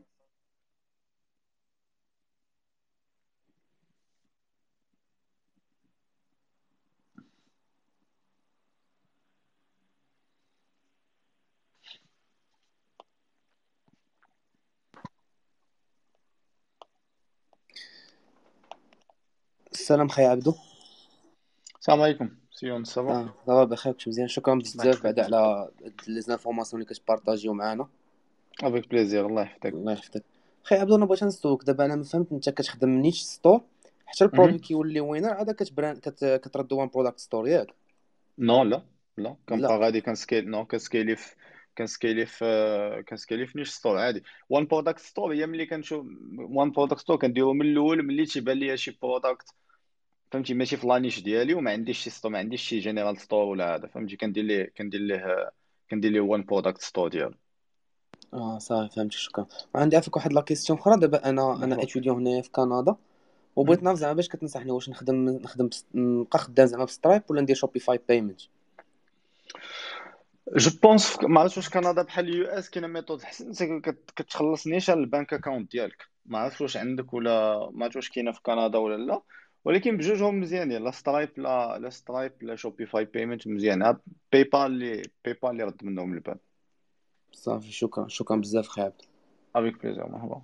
[19.87, 20.53] السلام خي عبدو.
[21.79, 22.29] السلام عليكم.
[22.51, 25.69] سيون آه دابا بخير كنت مزيان؟ شكرا بزاف بعدا على
[26.07, 27.87] les informations اللي كت partagew معانا.
[28.63, 29.65] avec plaisir الله يحفظك.
[29.65, 30.23] الله يحفظك.
[30.63, 33.61] خي عبدو أنا بغيت نسولك دابا أنا ما فهمت أنت كتخدم niche store
[34.05, 34.59] حتى ال produit مهم.
[34.59, 36.41] كيولي winner عاد كت prend كت...
[36.43, 37.67] كتردو one product store ياك.
[38.39, 38.81] non لا
[39.17, 39.35] لا.
[39.49, 41.35] كنبقى غادي كنسكيل نو كنسكيلي في
[41.77, 44.23] كنسكيلي في كنسكيلي في نيش ستور عادي.
[44.49, 46.05] one product store هي ملي كنشوف
[46.37, 49.49] one product store كنديرو من الأول ملي تيبان ليا شي product
[50.31, 53.45] فهمتي ماشي في la niche ديالي وما عنديش شي store ما عنديش شي general store
[53.45, 55.51] ولا هذا فهمتي كندير ليه كندير ليه
[55.91, 57.33] كندير ليه one product store ديالو.
[58.33, 59.47] آه صافي فهمتك شكرا.
[59.75, 60.99] عندي عافاك واحد la question أخرى.
[60.99, 62.95] دابا أنا أنا étudiant هنايا في كندا.
[63.55, 65.69] وبغيت نعرف زعما باش كتنصحني واش نخدم نخدم.
[65.95, 68.41] نبقى خدام زعما ب Stripe ولا ندير Shopify Payment
[70.55, 73.81] جو بونس ما عرفتش واش كندا بحال ال US كاينة méthode حسن
[74.15, 76.05] كتخلص نيشان ال bank account ديالك.
[76.25, 79.21] ما عرفتش واش عندك ولا ما عرفتش واش كاينة في كندا ولا لا.
[79.67, 83.97] ولكن بجوجهم مزيانين لا Stripe لا لا Stripe لا Shopify Payment مزيان.
[84.33, 86.39] PayPal اللي PayPal اللي رد منهم الباب
[87.33, 89.03] صافي شكرا شكرا بزاف خي عبد
[89.55, 90.43] avec plaisir مرحبا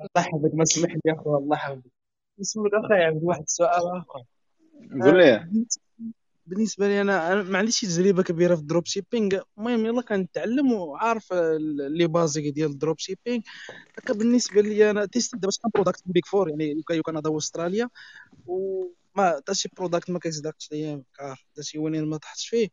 [0.00, 1.90] الله يحفظك ما سمح لي اخو الله يحفظك.
[2.40, 4.22] نسول أخي عبد واحد السؤال آخر.
[5.02, 5.34] قول لي.
[5.34, 5.48] آه،
[6.46, 11.32] بالنسبة لي أنا أنا ما عنديش تجربه كبيرة في ال dropshipping المهم يلا كنتعلم وعارف
[11.78, 13.42] les basiques ديال ال dropshipping
[13.98, 17.88] هكا بالنسبة لي أنا test دابا شحال product Big Four يعني US كندا واستراليا
[18.46, 22.68] وما حتى شي product ما كيصدقش ليا عارف حتى شي win ما طحتش فيه.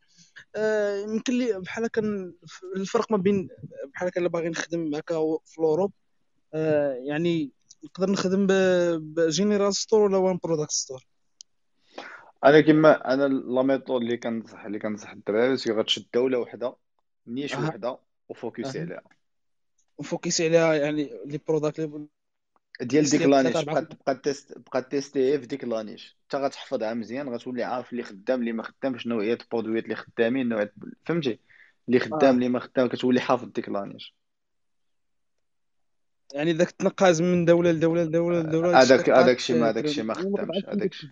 [0.55, 2.31] آه، يمكن لي بحال هكا
[2.75, 3.49] الفرق ما بين
[3.93, 5.91] بحال هكا اللي باغي نخدم هكا في ال Europe.
[6.53, 7.51] يعني
[7.83, 8.47] نقدر نخدم
[8.99, 11.07] ب general store ولا one product store
[12.43, 16.75] أنا كيما أنا la méthode اللي كنصح اللي كنصح الدراري c'est غتشد دولة وحدة
[17.27, 17.67] niche أه.
[17.67, 18.81] وحدة و focusي أه.
[18.81, 19.01] عليها.
[19.97, 22.07] و focusي عليها يعني les products
[22.81, 26.93] ديال ديك la niche بقى تبقى test بقى testي في ديك la niche انت غتحفظها
[26.93, 30.73] مزيان غتولي عارف اللي خدام اللي ما خدامش نوعية ال produitات اللي خدامين نوعية
[31.05, 31.39] فهمتي؟
[31.87, 32.31] اللي خدام آه.
[32.31, 34.16] اللي ما خدام كتولي حافظ ديك لانيش
[36.33, 40.03] يعني داك تنقاز من دولة لدولة لدولة لدولة هادشي هذاك هذاك الشيء ما هذاك الشيء
[40.03, 41.09] ما يعني خدامش هذاك الشيء.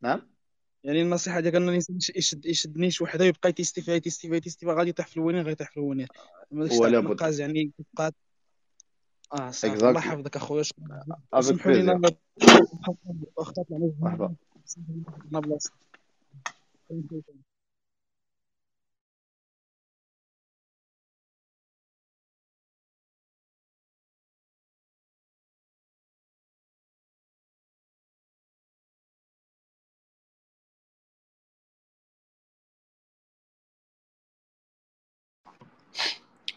[0.00, 0.32] نعم؟
[0.84, 1.78] يعني النصيحة ديالك انني
[2.16, 5.76] يشد يشد نيش وحده يبقى فيها يتيستي فيها غادي يطيح في الوينين غادي يطيح في
[5.76, 6.06] الوينين
[6.50, 8.12] ولا بد يعني كتبقى
[9.32, 10.64] آه صافي الله يحفظك أخويا
[11.32, 12.00] وسمحوا لينا
[13.38, 14.34] أخطأت على مرحبا.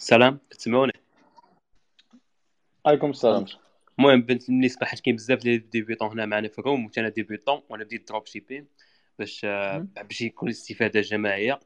[0.07, 0.93] سلام كتسمعوني
[2.85, 3.45] عليكم السلام.
[3.99, 7.83] المهم بالنسبة حيت كاين بزاف ديال débutants هنا معنا في ال room وأنا débutant وأنا
[7.83, 8.67] بديت dropshipping
[9.19, 11.59] باش آه، باش يكون الاستفادة جماعية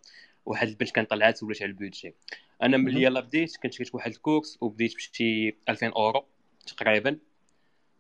[0.46, 2.14] واحد البنت كان طلعت ولات على ال budget
[2.62, 6.26] أنا ملي يلا بديت كنت شريت واحد الكورس وبديت بشي 2000 أورو
[6.68, 7.20] تقريبا.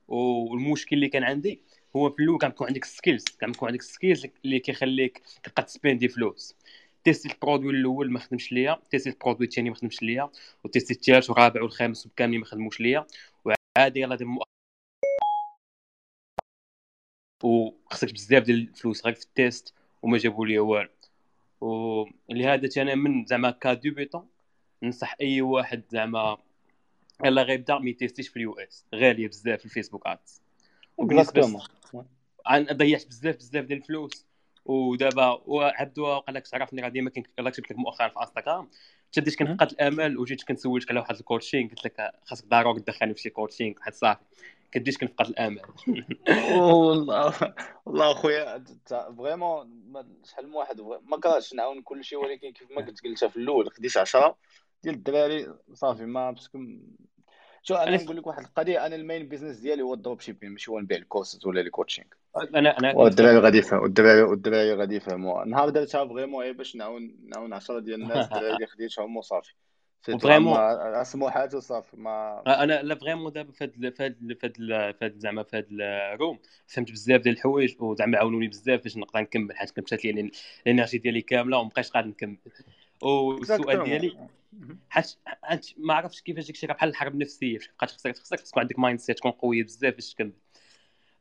[0.08, 1.62] والمشكل اللي كان عندي
[1.96, 6.08] هو في الأول كان عندك skills كان يكون عندك skills اللي كيخليك تبقى t spendي
[6.08, 6.56] فلوس.
[7.04, 10.30] testي ال produit الأول ما خدمش ليا testي ال produit الثاني ما خدمش ليا
[10.64, 13.08] و testي الثالث والرابع والخامس كاملين ما خدموش ليا.
[13.46, 14.28] وعادي يلا دير
[17.44, 20.90] وخسرت بزاف ديال الفلوس غير في ال test وما جابوا لي والو.
[21.62, 24.28] ولهذا أنا من زعما كا débutant
[24.84, 26.38] ننصح أي واحد زعما
[27.26, 28.86] يلا غيبدا ما ي testيش في ال US.
[28.96, 30.42] غالية بزاف في ال Facebook Ads
[30.98, 31.62] وبالنسبة
[32.72, 34.29] ضيعت بزاف بزاف ديال الفلوس.
[34.70, 38.70] ودابا وعبدو قال لك تعرفني غادي ما كاين يلاه كتبت لك مؤخرا في انستغرام
[39.12, 43.14] حتى بديت كنفقد الأمل وجيت كنسولك على واحد ال coaching قلت لك خاصك ضروري تدخلني
[43.14, 44.20] في شي coaching واحد صافي.
[44.72, 45.62] كديش كنفقد الأمل.
[46.52, 47.34] والله
[47.86, 48.64] والله أخويا
[49.18, 49.84] vraiment
[50.26, 53.72] شحال من واحد ما كرهتش نعاون كل شيء ولكن كيف ما قلت قلتها في الأول
[53.72, 54.38] خديت 10
[54.84, 56.60] ديال الدراري صافي ما parce que
[57.64, 60.72] شو أنا نقول لك واحد القضية أنا ال main business ديالي هو ال dropshipping ماشي
[60.72, 65.46] هو نبيع الكورسز ولا les coachings أنا أنا والدراري غادي يفهموا الدراري والدراري غادي يفهموا
[65.46, 68.26] نهار درتها vraiment غير باش نعاون نعاون 10 ديال الناس.
[68.32, 69.54] الدراري اللي خديتهم وصافي.
[70.02, 71.98] vraiment سموحات وصافي.
[71.98, 74.56] ما أنا لا vraiment دابا في هاد في هاد في هاد
[75.00, 78.98] في هاد زعما في هاد ال room فهمت بزاف ديال الحوايج وزعما عاونوني بزاف باش
[78.98, 80.32] نقدر نكمل حيت كنت مشات لي
[80.66, 82.38] ال energy ديالي كاملة ومبقيتش قادر نكمل.
[83.02, 84.18] والسؤال ديالي
[84.90, 85.18] حيت
[85.78, 89.32] ما عرفتش كيفاش داكشي بحال الحرب النفسية فاش بقات خصك خصك تكون عندك mindset تكون
[89.32, 90.34] قويه بزاف باش تكمل.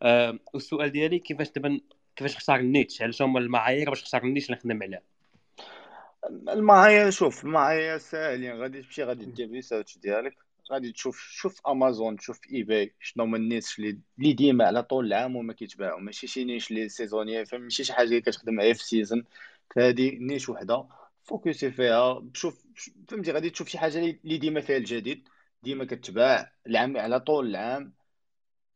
[0.02, 1.80] أه والسؤال ديالي كيفاش دابا
[2.16, 5.02] كيفاش نختار ال niche؟ علاش هما المعايير باش نختار ال niche اللي نخدم عليه
[6.48, 8.52] المعايير شوف المعايير ساهلين.
[8.52, 10.36] غادي تمشي غادي دير research ديالك.
[10.72, 15.36] غادي تشوف شوف امازون تشوف eBay شنو هما ال niche اللي ديما على طول العام
[15.36, 19.24] وما كيتباعوا ماشي شي niche اللي saisonnière ماشي شي حاجة اللي كتخدم غير في saison
[19.76, 20.84] فهادي niche وحدة.
[21.22, 22.24] focusي فيها.
[22.34, 22.66] شوف
[23.08, 25.28] فهمتي غادي تشوف شي حاجة اللي ديما فيها الجديد
[25.62, 27.97] ديما كتباع العام على طول العام.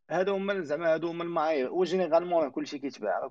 [0.09, 1.73] هادو هما زعما هادو هما المعايير.
[1.73, 3.29] و généralement كلشي كيتباع.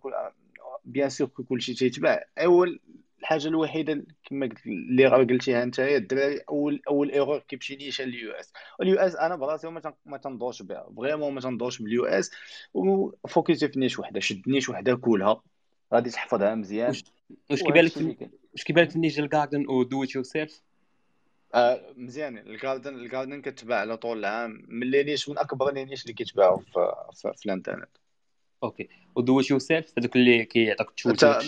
[0.85, 2.25] bien sûr كلشي تيتباع.
[2.39, 2.81] اول
[3.21, 8.09] الحاجة الوحيدة كما قلت اللي راه قلتيها انت هي الدراري اول أول erreur كيمشي نيشان
[8.09, 8.53] ال US.
[8.79, 9.69] وال US أنا براسي
[10.07, 10.91] ما تنضوش بها.
[10.97, 12.31] vraiment ما تنضوش بال US.
[12.75, 14.21] و focusي في niche وحدة.
[14.21, 15.43] شد niche وحدة كولها
[15.95, 16.95] غادي تحفظها مزيان.
[17.51, 20.63] واش كيبان لك واش كيبان لك niche ال garden و do it yourself
[21.55, 22.39] آه مزيان.
[22.39, 26.03] ال garden ال garden كتباع على طول العام من les niches من أكبر les niches
[26.03, 27.89] اللي كيتباعوا في, في, في الإنترنت.
[28.63, 28.89] OK.
[29.15, 31.43] و do it yourself هذوك اللي كيعطيك تشوت أم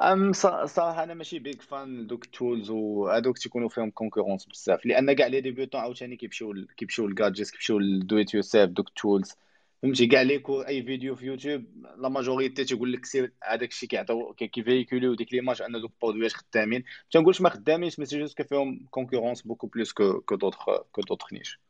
[0.00, 0.32] ام
[0.66, 4.86] صراحة أنا ماشي big fan دوك ال tools وهذوك تيكونوا فيهم concurrence بزاف.
[4.86, 8.88] لأن كاع les débutants عاوتاني كيمشيو كيمشيو لل gadgets كيمشيو ل do it yourself دوك
[8.88, 9.36] ال tools
[9.82, 11.64] فهمتي؟ كاع les cours أي فيديو في يوتيوب
[11.98, 15.96] la majorité تيقول لك سير هذاك الشيء كيعطيو كي véhiculew ديك l'image أن دوك ال
[15.96, 16.80] produitات خدامين.
[16.80, 21.00] ما تنقولش ما خدامينش mais c'est juste فيهم concurrence beaucoup plus que que d'autres que
[21.00, 21.60] d'autres niches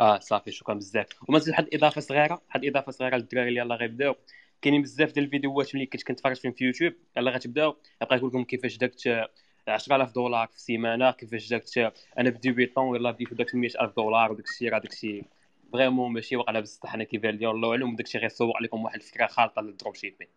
[0.00, 1.06] آه صافي شكرا بزاف.
[1.28, 4.14] وما واحد الاضافه صغيرة؟ واحد الاضافه صغيرة للدراري اللي يلاه غيبداو؟
[4.62, 8.44] كاينين بزاف ديال الفيديوهات ملي كنت كنتفرج فيهم في يوتيوب يلاه غتبداو؟ يبقى يقول لكم
[8.44, 9.28] كيفاش داكت
[9.68, 14.68] 10000 دولار في السيمانه كيفاش داكت أنا débutant يلاه بديت داك 100000 دولار وداك الشيء
[14.68, 15.24] راه داك الشيء
[15.72, 19.62] vraiment ماشي واقع بصح أنا كيبان لي الله اعلم داكشي غير عليكم واحد الفكرة خالطه
[19.62, 20.28] لل dropshipping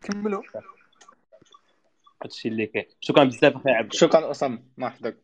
[0.00, 0.42] كملوا.
[2.22, 2.86] هادشي اللي كاين.
[3.00, 3.92] شكرا بزاف أخي عبد.
[3.92, 4.62] شكرا أسامة.
[4.76, 5.16] ما يحفظك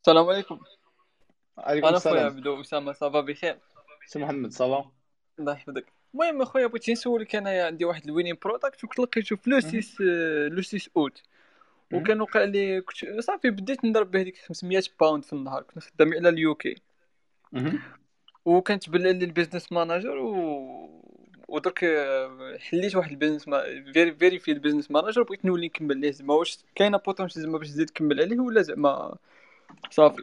[0.00, 0.60] السلام عليكم.
[1.58, 2.16] عليكم أنا السلام.
[2.16, 2.92] خويا عبدو أسامة.
[2.92, 3.58] صافا بخير؟
[4.06, 4.90] سي محمد صافا
[5.38, 5.92] الله يحفظك.
[6.14, 10.04] المهم أخويا بغيت نسولك أنايا عندي واحد ال winning product وكنت لقيتو في le 6
[10.48, 11.22] le 6 أوت.
[11.92, 16.28] وكان وقع لي كنت صافي بديت نضرب بهذيك 500 pound في النهار كنت خدام على
[16.28, 16.76] ال UK
[18.44, 21.02] وكانت بلا لي ال business manager و
[21.48, 21.84] ودرك
[22.58, 23.62] حليت واحد البيزنس ما...
[23.92, 27.68] فيري فيري في البيزنس ماناجر بغيت نولي نكمل ليه زعما واش كاينة بوتونسيال زعما باش
[27.68, 29.16] تزيد تكمل عليه ولا زعما
[29.90, 30.22] صافي.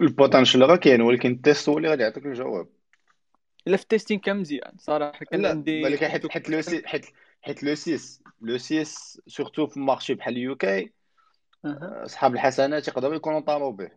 [0.00, 2.66] البوتنشال راه كاين ولكن التيست هو اللي غادي يعطيك الجواب.
[3.66, 7.06] إلا في التيستين كان مزيان صراحة كان لا عندي ولكن حيت حيت لو سي حيت
[7.42, 8.22] حيت لو سيس.
[8.40, 10.92] لو سيس سورتو في مارشي بحال اليو كي
[12.04, 13.90] صحاب الحسنات يقدروا يكونوا طاروا به.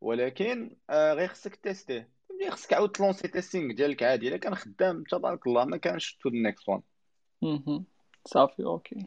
[0.00, 2.08] ولكن آه غير خصك تيستيه.
[2.28, 4.28] فهمتي؟ خصك عاود تلونسي تيستينغ ديالك عادي.
[4.28, 7.84] إلا كان خدام تبارك الله ما كانش تو نيكست one.
[8.24, 9.06] صافي OK.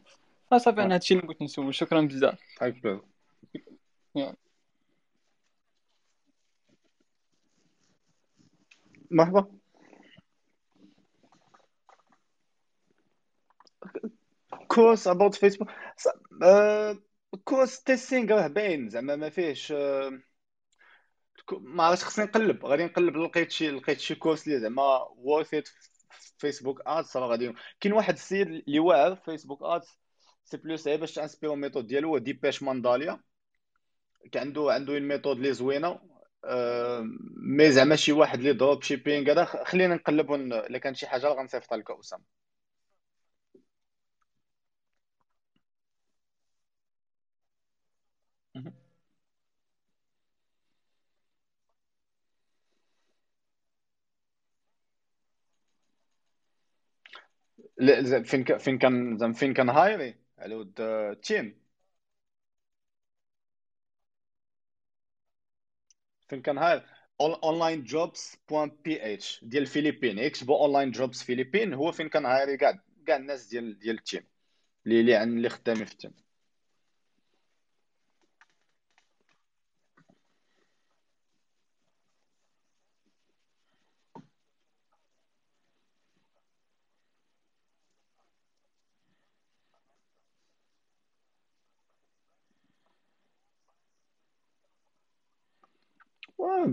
[0.52, 2.40] آه صافي أنا هادشي اللي بغيت نسول شكرا بزاف.
[9.10, 9.50] مرحبا.
[14.74, 15.68] course about Facebook
[17.44, 20.18] course testing راه باين زعما ما فيهش آه،
[21.52, 24.82] ما عرفتش خصني نقلب غادي نقلب لقيت شي لقيت شي course اللي زعما
[25.16, 25.54] worth
[26.38, 29.98] Facebook ads راه غادي كاين واحد السيد اللي واعر في Facebook ads
[30.44, 33.20] c'est plus غير باش t'inspirer ال méthode ديالو هو Depesh Mandalia
[34.32, 36.00] كان عنده عنده une méthode اللي زوينة
[36.44, 37.04] آه،
[37.36, 41.90] mais زعما شي واحد اللي dropshipping هذا خلينا نقلب إلا كان شي حاجة غنصيفط لك
[41.90, 42.41] أسامة.
[58.24, 58.58] فين.
[58.58, 60.74] فين كان زعما فين كان هايري؟ على ود
[61.22, 61.62] team
[66.28, 66.82] فين كان hire
[67.20, 72.78] online jobs point ph ديال الفلبين يكتبوا online jobs فلبين هو فين كان هايري؟ كاع
[73.06, 74.24] كاع الناس ديال ديال ال team
[74.86, 76.12] اللي اللي خدامين في ال team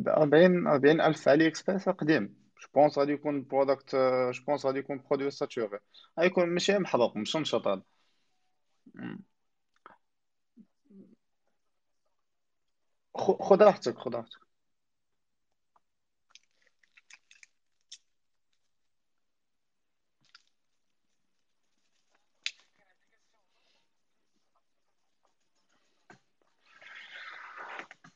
[0.08, 2.36] أربعين أربعين ألف AliExpress قديم.
[2.61, 3.95] je pense غادي يكون product
[4.32, 5.80] je pense غادي يكون produit saturé
[6.20, 7.82] غيكون ماشي محروق مش نشط هذا
[13.15, 14.49] خذ راحتك خذ راحتك.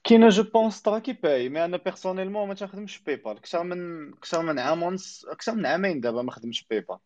[0.03, 4.41] كاينة je pense ترا كي باي مي أنا personnellement ما تخدمش PayPal أكثر من أكثر
[4.41, 6.97] من عام ونص أكثر من عامين دابا ما خدمش PayPal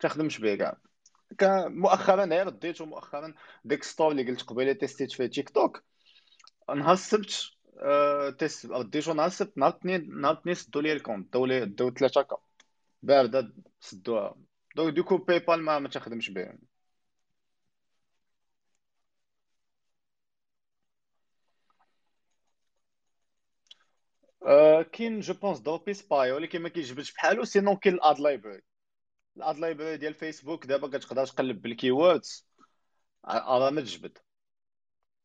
[0.00, 0.54] تخدمش بيه
[1.38, 5.84] كاع مؤخرا غير رديتو مؤخرا ديك store اللي قلت قبيلة تيستيت فيه تيك توك
[6.76, 11.32] نهار السبت آه تيست رديتو نهار السبت نهار الاثنين نهار الاثنين سدوا لي ال compte
[11.32, 12.36] داو لي داو ثلاثة K
[13.02, 14.36] بارده سدوها.
[14.76, 16.52] donc du coup PayPal ما, ما تخدمش به
[24.92, 28.62] كاين je pense Dropispy ولكن ما كيجبدش بحالو sinon كاين ال ad library
[29.36, 32.46] ال ad library ديال فيسبوك دابا كتقدر تقلب بال keywords
[33.24, 34.18] راه ما تجبد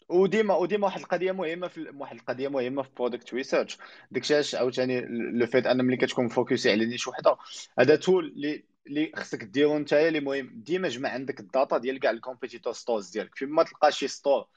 [0.09, 3.77] وديما وديما واحد القضية مهمة في واحد القضية مهمة في product research
[4.11, 7.37] داكشي علاش عاوتاني le fait أن ملي كتكون focusé على niche وحدة.
[7.79, 10.51] هذا tool اللي اللي خصك ديرو نتايا اللي مهم.
[10.55, 13.35] ديما جمع عندك ال data ديال كاع ال competitor stores ديالك.
[13.35, 14.47] فين ما تلقى شي store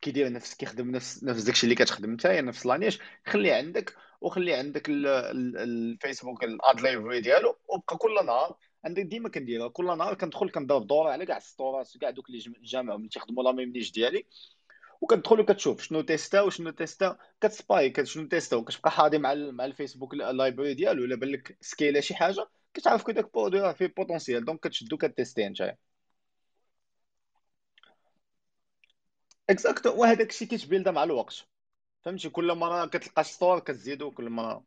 [0.00, 4.54] كيدير نفس كيخدم نفس نفس داكشي اللي كتخدم نتايا نفس la niche خليه عندك وخلي
[4.54, 9.68] عندك ال Facebook ال ad library ديالو وبقى كل نهار عندك ديما كنديرها.
[9.68, 13.52] كل نهار كندخل كنضرب دورة على كاع الستورات كاع دوك اللي جامعهم اللي تيخدموا la
[13.52, 14.26] même niche ديالي.
[15.00, 20.14] وكتدخل وكتشوف شنو تيستا وشنو تيستا كتسباي شنو تيستا وكتبقى حاضي مع مع ال Facebook
[20.14, 21.04] ال library ديالو.
[21.04, 25.48] إلا بان لك سكيلا شي حاجة كتعرف que داك produit فيه potentiel donc كتشدو كتيستي
[25.48, 25.76] نتايا.
[29.50, 31.48] exact وهذاك الشيء كيتبيلدا مع الوقت.
[32.04, 34.64] فهمتي؟ كل مرة كتلقى store كتزيدو كل مرة.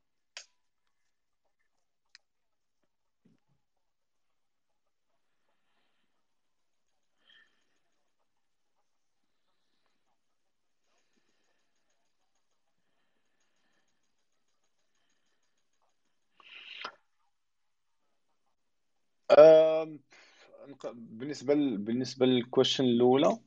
[20.93, 21.53] بالنسبة.
[21.77, 23.39] بالنسبة لل question الأولى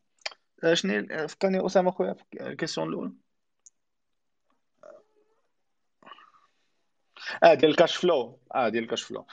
[0.72, 3.12] شنو فكرني أسامة خويا في ال question الاولى
[7.42, 8.40] آه ديال ال cash flow.
[8.54, 9.26] آه ديال ال cash flow.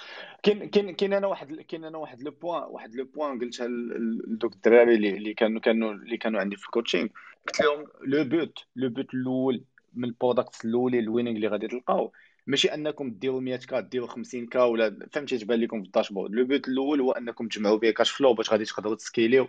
[0.44, 4.54] كاين كاين كاين أنا واحد كاين أنا واحد le point واحد le point قلتها لدوك
[4.54, 7.08] الدراري اللي كانوا كانوا اللي كانوا عندي في ال coaching
[7.48, 9.64] قلت لهم le but le but الأول
[9.94, 12.12] من ال product الأولي ال winning اللي غادي تلقاو.
[12.48, 16.32] ماشي أنكم ديروا 100 K ديروا 50 K ولا فهمتي تبان لكم في ال dashboard
[16.36, 19.48] le but الأول هو أنكم تجمعوا به cash flow باش غادي تقدروا تسكيليو.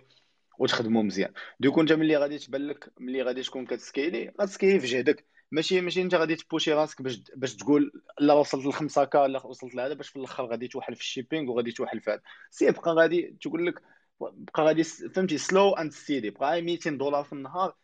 [0.59, 1.33] وتخدموا مزيان.
[1.59, 5.25] donc انت ملي غادي تبان لك ملي غادي تكون كتسكيلي غتسكيلي في جهدك.
[5.51, 9.45] ماشي ماشي انت غادي تبوشي راسك باش باش تقول لا وصلت ل 5 K لا
[9.45, 12.21] وصلت لهذا باش في الأخر غادي توحل في ال shipping وغادي توحل في هذا.
[12.51, 13.81] سي بقى غادي تقول لك
[14.21, 17.75] بقى غادي فهمتي slow and steady بقى 200 دولار في النهار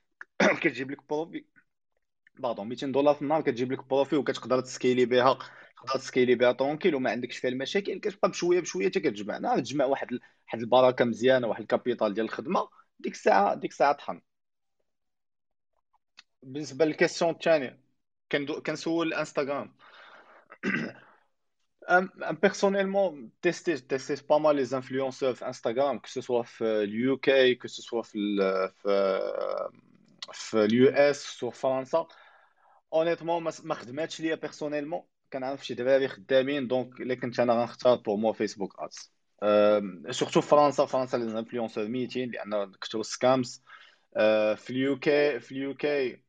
[0.62, 1.46] كتجيب لك profit
[2.40, 5.40] pardon 200 دولار في النهار كتجيب لك profit وكتقدر تسكيلي بها
[5.88, 9.38] تقدر تسكيلي بها tranquille وما عندكش فيها المشاكل كتبقى بشوية بشوية حتى كتجمع.
[9.38, 10.08] نعرف تجمع واحد
[10.48, 12.70] واحد البركه مزيانة واحد ال capital ديال الخدمة
[13.00, 14.22] ديك الساعة ديك الساعة طحن
[16.44, 17.80] بالنسبة لل question الثانية
[18.66, 19.76] كنسول Instagram
[22.42, 27.56] personnellement testé testé pas mal les influenceurs في Instagram que ce soit في ال UK
[27.56, 28.18] que ce soit في
[28.76, 29.20] في
[30.34, 32.08] في ال US في فرنسا
[32.94, 35.04] honnêtement ما خدماتش ليا personnellement
[35.34, 39.12] كنعرف شي دراري خدامين donc إلا كنت أنا غنختار pour moi Facebook ads
[40.12, 43.64] surtout في فرنسا فرنسا les influenceurs ميتين لأن كثروا scams
[44.56, 46.22] في ال UK في ال UK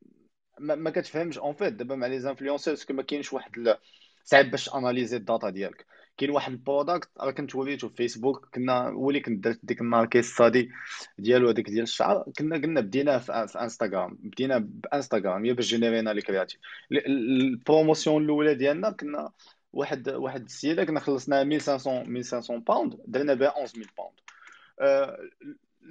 [0.59, 1.37] ما, ما كتفهمش.
[1.37, 3.77] en fait دابا مع les influenceurs parce que ما كاينش واحد
[4.23, 5.85] صعيب باش اناليزي ال data ديالك.
[6.21, 9.81] كاين واحد ال product راه كنت وريتو في فيسبوك كنا هو اللي كنت درت ديك
[9.81, 10.71] النهار case study
[11.17, 16.09] ديالو هذاك ديال الشعر كنا قلنا بدينا في, في إنستغرام بدينا بإنستغرام هي باش جينيرينا
[16.09, 16.59] les créatifs.
[16.91, 19.31] ال promotion الأولى ديالنا كنا
[19.73, 24.19] واحد واحد السيدة كنا خلصنا 1500 1500 pound درنا بها 11000 pound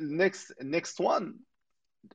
[0.00, 1.36] next next one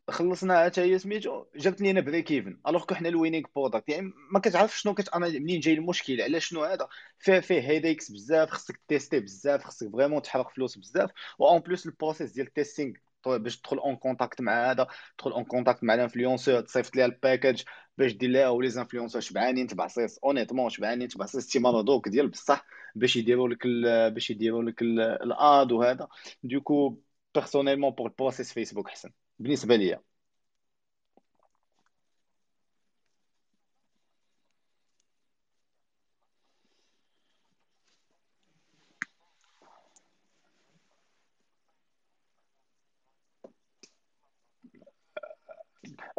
[0.09, 3.89] خلصنا حتى هي سميتو جابت لينا break even alors que حنا ال winning product.
[3.89, 6.87] يعني ما كتعرفش شنو كت منين جاي المشكل على شنو هذا؟
[7.19, 11.09] فيه فيه headaches بزاف خصك تيستي بزاف خصك vraiment تحرق فلوس بزاف.
[11.39, 12.93] و en plus ال process ديال ال testing
[13.25, 17.12] باش تدخل en contact مع هذا تدخل en contact مع ال influenceur تصيفط ليها ال
[17.12, 17.63] package
[17.97, 18.49] باش دير ليها.
[18.49, 22.65] ولي زانفلونسور شبعانين تبعصيص اونيتمون شبعانين تبعصيص تيما دوك ديال بصح
[22.95, 23.67] باش يديروا لك
[24.13, 26.07] باش يديروا لك الاد وهذا
[26.43, 26.97] دوكو
[27.35, 30.01] بيرسونيلمون بور البروسيس فيسبوك احسن بالنسبة ليا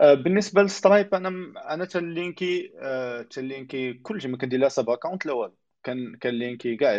[0.01, 1.29] آه، بالنسبة لل Stripe أنا
[1.75, 6.77] أنا تلينكي آه، تلينكي كلشي ما كندير لها sub account لا والو كان كان لينكي
[6.77, 6.93] كاع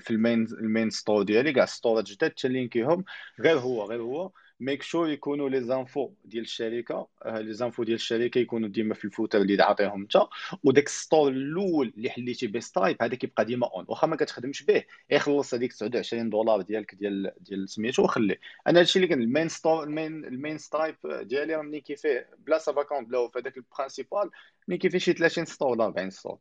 [0.00, 3.04] في ال main ال main store ديالي كاع store ات جداد تلينكيهم
[3.40, 4.32] غير هو غير هو.
[4.62, 9.04] make sure يكونوا les infos ديال الشركة آه، les infos ديال الشركة يكونوا ديما في
[9.04, 10.16] ال footer اللي عاطيهم انت
[10.64, 14.62] وداك ال store الأول اللي حليتي به Stripe هذاك يبقى ديما on واخا ما كتخدمش
[14.62, 18.40] به يخلص هذيك 29 دولار ديالك ديال ديال سميتو وخليه.
[18.66, 22.58] أنا هادشي اللي كان المين ستور المين ال main Stripe ديالي راه ملي كيفيه بلا
[22.58, 24.30] سافاكونت بلا في هذاك ال principal
[24.68, 26.38] ملي كيفيه شي 30 store ولا 40 store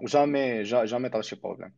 [0.00, 1.72] و jamais jamais طرا شي problème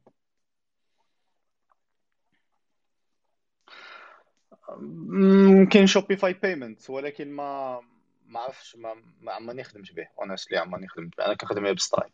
[5.71, 7.81] كاين Shopify Payment ولكن ما
[8.27, 8.77] ما عرفتش
[9.21, 12.13] ما عمرني خدمت به honestly عمرني خدمت أنا كنخدم ب Stripe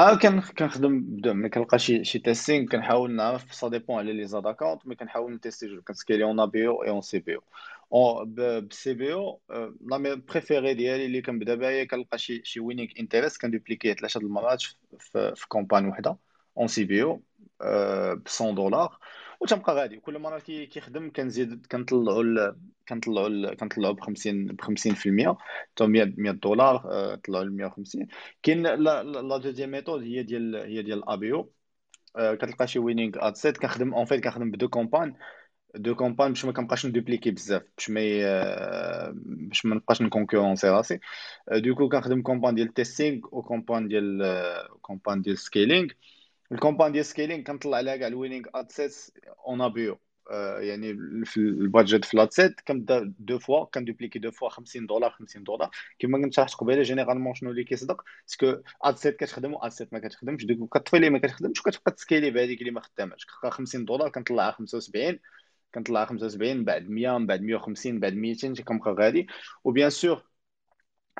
[0.00, 4.26] آه كان كنخدم بدا ملي كنلقى شي شي testing كنحاول نعرف ça dépend على les
[4.26, 9.98] ad accounts mais كنحاول نتيستي جوج كنسكيلي en ABO en CBO en بال CBO la
[9.98, 14.62] méthode préférée ديالي اللي كنبدا بها هي كنلقى شي شي winning interest كندوبليكيه ثلاثة المرات
[14.98, 16.16] في, في campagne وحده
[16.58, 17.22] en CBO
[18.14, 18.98] ب 100 دولار
[19.40, 19.96] وتنبقى غادي.
[19.96, 22.52] كل مرة كي كيخدم كنزيد كنطلعوا
[22.88, 25.36] كنطلعوا كنطلعوا ب 50 ب 50%
[25.72, 26.78] حتى 100 100 دولار
[27.24, 28.06] طلعوا ل 150
[28.42, 31.52] كاين la deuxième méthode هي ديال هي ديال ال ABO
[32.16, 35.14] كتلقى شي winning ad set كنخدم en fait كنخدم ب deux campagnes.
[35.74, 38.00] deux campagnes باش ما كنبقاش ندوبليكي بزاف باش ما
[39.14, 40.98] باش ما نبقاش نكونكورونسي راسي.
[41.52, 44.22] donc كنخدم campagne ديال testing و campagne ديال
[44.80, 45.88] campagne ديال scaling
[46.52, 48.94] ال campagne ديال scaling كنطلع عليها كاع ال winning ad sets
[49.46, 49.98] en ABO
[50.60, 55.10] يعني في ال budget في l'ad set كنبدا deux fois كندوبليكي deux fois 50 دولار
[55.10, 55.70] 50 دولار.
[55.98, 59.70] كما قلت شرحت قبيلة généralement شنو اللي كيصدق؟ parce que ad set كتخدم و ad
[59.70, 60.44] set ما كتخدمش.
[60.44, 65.18] donc كطفي اللي ما كتخدمش وكتبقى تسكيلي بهذيك اللي ما كتلقى 50 دولار كنطلعها 75
[65.74, 69.26] كنطلعها 75 بعد 100 من بعد 150 بعد 200 كنبقى غادي
[69.64, 70.29] و bien sûr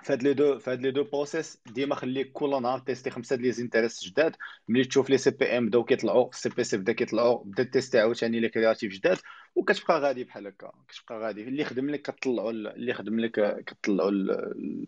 [0.02, 4.04] فهاد les deux فهاد les deux process ديما خليك كل نهار تيستي خمسة les intérêts
[4.04, 4.36] جداد.
[4.68, 8.92] ملي تشوف les CPM بداو كيطلعوا ال CPC بدا كيطلعوا بدا تيستي عاوتاني les créatifs
[8.92, 9.18] جداد
[9.54, 11.42] وكتبقى غادي بحال هكا كتبقى غادي.
[11.42, 14.10] اللي خدم لك كطلعوا اللي خدم لك كطلعوا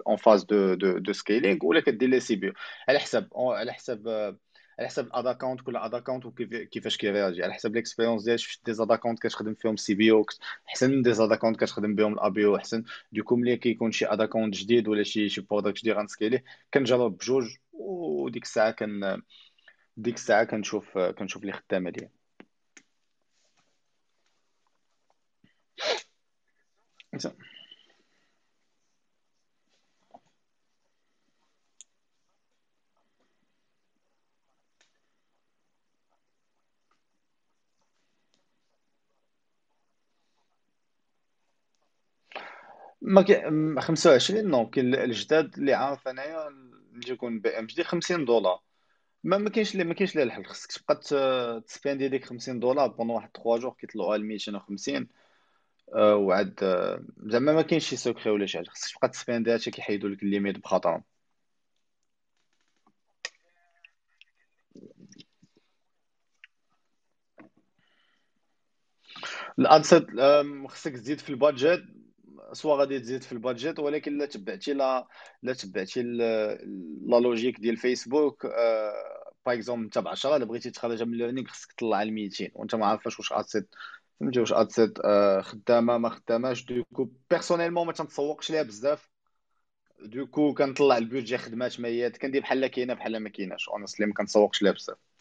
[0.06, 2.52] en phase de de de scaling ولا كدير les CB.
[2.88, 4.08] على حساب على حساب
[4.78, 8.64] على حسب ال ad account كل ad account وكيفاش كيرياجي على حسب l'expérience ديالك شفت
[8.64, 10.26] des ad accounts كتخدم فيهم CBO
[10.68, 14.20] احسن من des ad accounts كتخدم بهم ال ABO احسن donc ملي كيكون شي ad
[14.20, 16.44] account جديد ولا شي شي product جديد غنسكيليه
[16.74, 19.22] كنجرب بجوج وديك الساعة كن
[19.96, 22.10] ديك الساعة كنشوف كنشوف اللي خدامة ديالي
[43.02, 43.42] ما كي
[43.80, 48.60] 25 نو كاين الجداد اللي عارف انايا اللي يكون بي ام جديد 50 دولار.
[49.24, 50.96] ما ما كاينش اللي ما كاينش لها الحل خصك تبقى
[51.66, 55.08] تسباندي ديك 50 دولار pendant واحد 3 jours كيطلعوها ل 250
[55.94, 56.60] أه وعاد
[57.26, 60.27] زعما ما كاينش شي secret ولا شي حاجة خصك تبقى تسباندي حتى كيحيدوا لك ال
[60.27, 61.04] limite بخاطرهم.
[69.58, 70.06] ال ad set
[70.68, 71.80] خصك تزيد في ال budget
[72.52, 75.08] soit غادي تزيد في ال budget ولكن لا تبعتي لا
[75.42, 78.46] لا تبعتي la logique ديال فيسبوك
[79.46, 82.74] par exemple انت ب 10 إلا بغيتي تخرج من learning خصك تطلع ل 200 وأنت
[82.74, 83.68] ما عارفاش واش ad set
[84.20, 84.98] فهمتي واش ad set
[85.42, 86.64] خدامة ما خداماش.
[86.64, 89.10] donc personnellement ما تنتسوقش ليها بزاف.
[90.02, 93.68] donc كنطلع ال budget خدمات ما هي كندير بحال كاينة بحال ما كايناش.
[93.68, 95.11] honestly ما كنتسوقش ليها بزاف.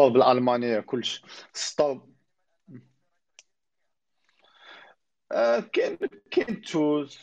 [0.00, 1.22] ستوب بالالمانيه كلشي
[1.52, 2.14] ستوب
[5.32, 5.98] آه، كاين
[6.30, 7.18] كاين تولز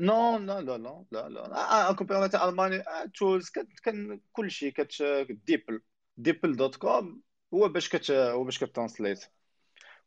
[0.00, 2.84] نو لا لا لا لا لا كومبيرات ألماني.
[3.14, 3.48] تولز
[3.84, 5.02] كان كلشي كت
[5.46, 5.80] ديبل.
[6.16, 7.22] ديبل دوت كوم.
[7.54, 9.24] هو باش كت هو باش كترانسليت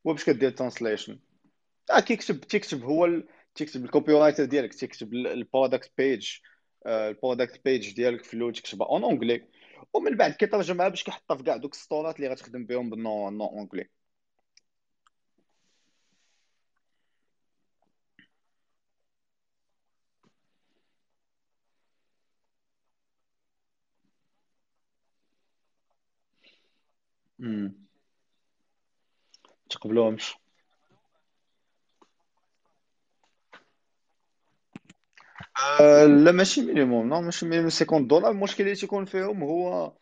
[0.08, 1.20] هو باش كدير ترانسليشن.
[1.92, 3.24] أه كيكتب تيكتب هو
[3.56, 4.74] تيكتب الكوبي رايتر ديالك.
[4.74, 6.30] تيكتب البرودكت بيج
[6.88, 9.48] البرودكت بيج ديالك في اللول تكتبها اون اونجلي
[9.94, 13.90] ومن بعد كيترجمها باش كيحطها في كاع دوك السطورات اللي غتخدم بهم بالنو نو أونجلي.
[29.70, 30.36] تقبلوهمش.
[35.62, 38.32] آه، لا ماشي minimum non ماشي minimum 50 دولار.
[38.32, 39.94] المشكل اللي تيكون فيهم هو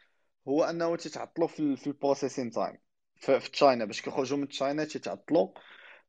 [0.48, 2.78] هو أنه تيتعطلوا في, في ال processing time
[3.16, 5.50] في, في تشاينا باش كيخرجوا من تشاينا تيتعطلوا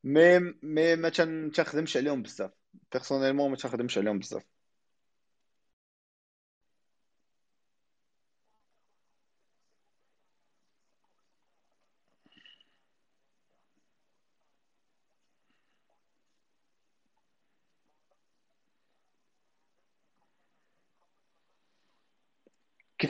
[0.05, 2.51] مي مي ما تنخدمش عليهم بزاف.
[2.93, 4.45] personnellement ما تنخدمش عليهم بزاف.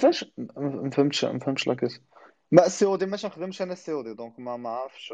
[0.00, 0.24] كيفاش
[0.56, 2.00] ما فهمتش ما فهمتش لاكيس
[2.52, 5.12] ما ال COD ما تنخدمش أنا ال COD donc ما ما عارفش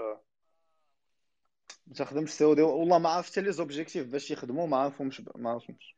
[1.86, 5.50] ما تنخدمش ال COD والله ما عرفت حتى les objectifs باش يخدموا ما عارفهمش ما
[5.50, 5.96] عرفهمش.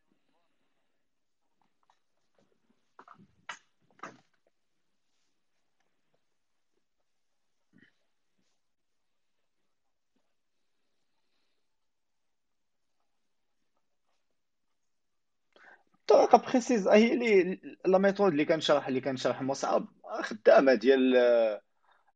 [16.08, 19.88] طريقه بريسيز هي اللي لا ميثود اللي كنشرح اللي كنشرح مصعب
[20.20, 21.12] خدامة ديال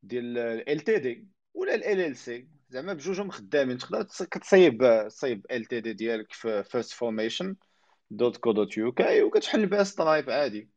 [0.03, 0.38] ديال
[0.68, 3.78] ال تي دي ولا ال ال سي زعما بجوجهم خدامين.
[3.78, 7.57] تقدر كتصيب تصيب ال تي دي ديالك في فيرست فورميشن
[8.11, 10.70] دوت كو دوت يو كي وكتحل بها سترايب عادي.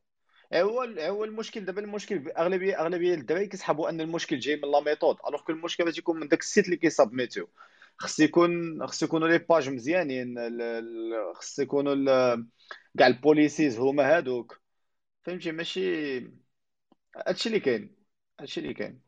[0.53, 5.17] هو هو المشكل؟ دابا المشكل اغلبيه أغلبية الدراري كيسحبوا أن المشكل جاي من لا ميثود
[5.27, 7.49] ألوغ كو المشكل تيكون من داك السيت اللي كيسابميتيو
[7.97, 10.35] خص يكون خص يكونوا لي باج مزيانين.
[11.33, 12.35] خص يكونوا
[12.97, 14.61] كاع ال policies هما هادوك.
[15.23, 16.19] فهمتي؟ ماشي
[17.27, 17.95] هادشي اللي كاين
[18.39, 19.01] هادشي اللي كاين.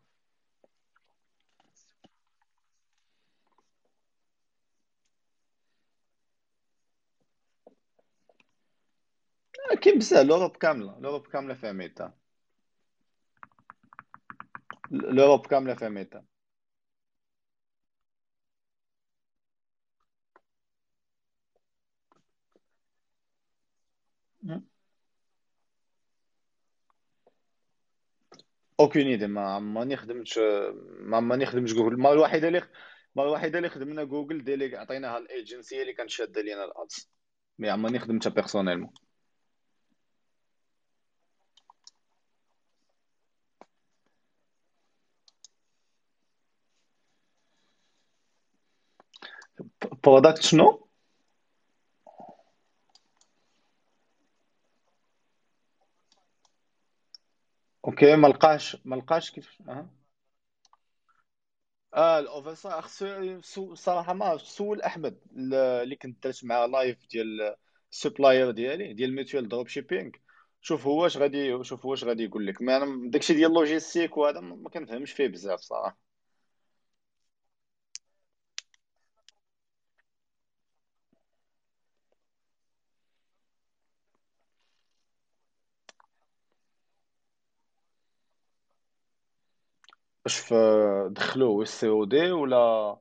[9.82, 12.14] كاين بزاف l'Europe كاملة l'Europe كاملة فيها ميتا.
[14.92, 16.24] l'Europe كاملة فيها ميتا.
[28.80, 30.40] aucune idée ما عمرني خدمت
[31.00, 31.94] ما عمرني خدمت جوجل.
[31.94, 32.58] المره الوحيدة اللي
[33.16, 37.10] المره الوحيدة اللي خدمنا جوجل ديلي عطيناها الايجنسيه اللي كانت شادة لينا ال ads.
[37.60, 38.94] mais عمرني خدمتها personnellement
[50.04, 50.87] product شنو؟
[57.98, 59.62] Okay ما لقاش ما لقاش كيف
[61.94, 67.56] آه ال offer خصو صراحة ما سول أحمد اللي كنت درت معاه live ديال
[67.92, 70.12] ال supplier ديالي ديال ميتوال dropshipping
[70.62, 72.62] شوف هو واش غادي شوف هو واش غادي يقول لك.
[72.62, 76.07] ما أنا داكشي ديال لوجيستيك وهذا ما كنفهمش فيه بزاف صراحة.
[90.28, 90.56] واش في
[91.12, 92.98] دخلوه ال COD ولا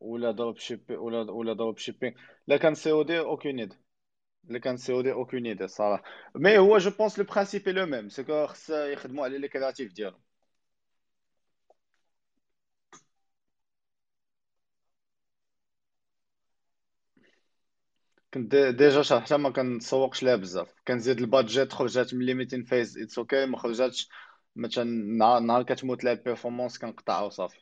[0.00, 2.14] ولا dropship ولا ولا dropshipping
[2.46, 3.74] لا كان COD aucune idée
[4.44, 6.04] لا كان COD aucune idée الصراحه
[6.36, 10.22] mais هو je pense le principe le même سكو خص يخدموا على les créatives ديالهم.
[18.34, 20.74] كنت déjà شرحتها ما كنتسوقش ليها بزاف.
[20.88, 24.08] كنزيد ال budget خرجات من ليميتين فيز it's okay ما خرجاتش
[24.56, 24.84] مثلا
[25.18, 27.60] نهار نهار كتموت لها ال performance كنقطعها وصافي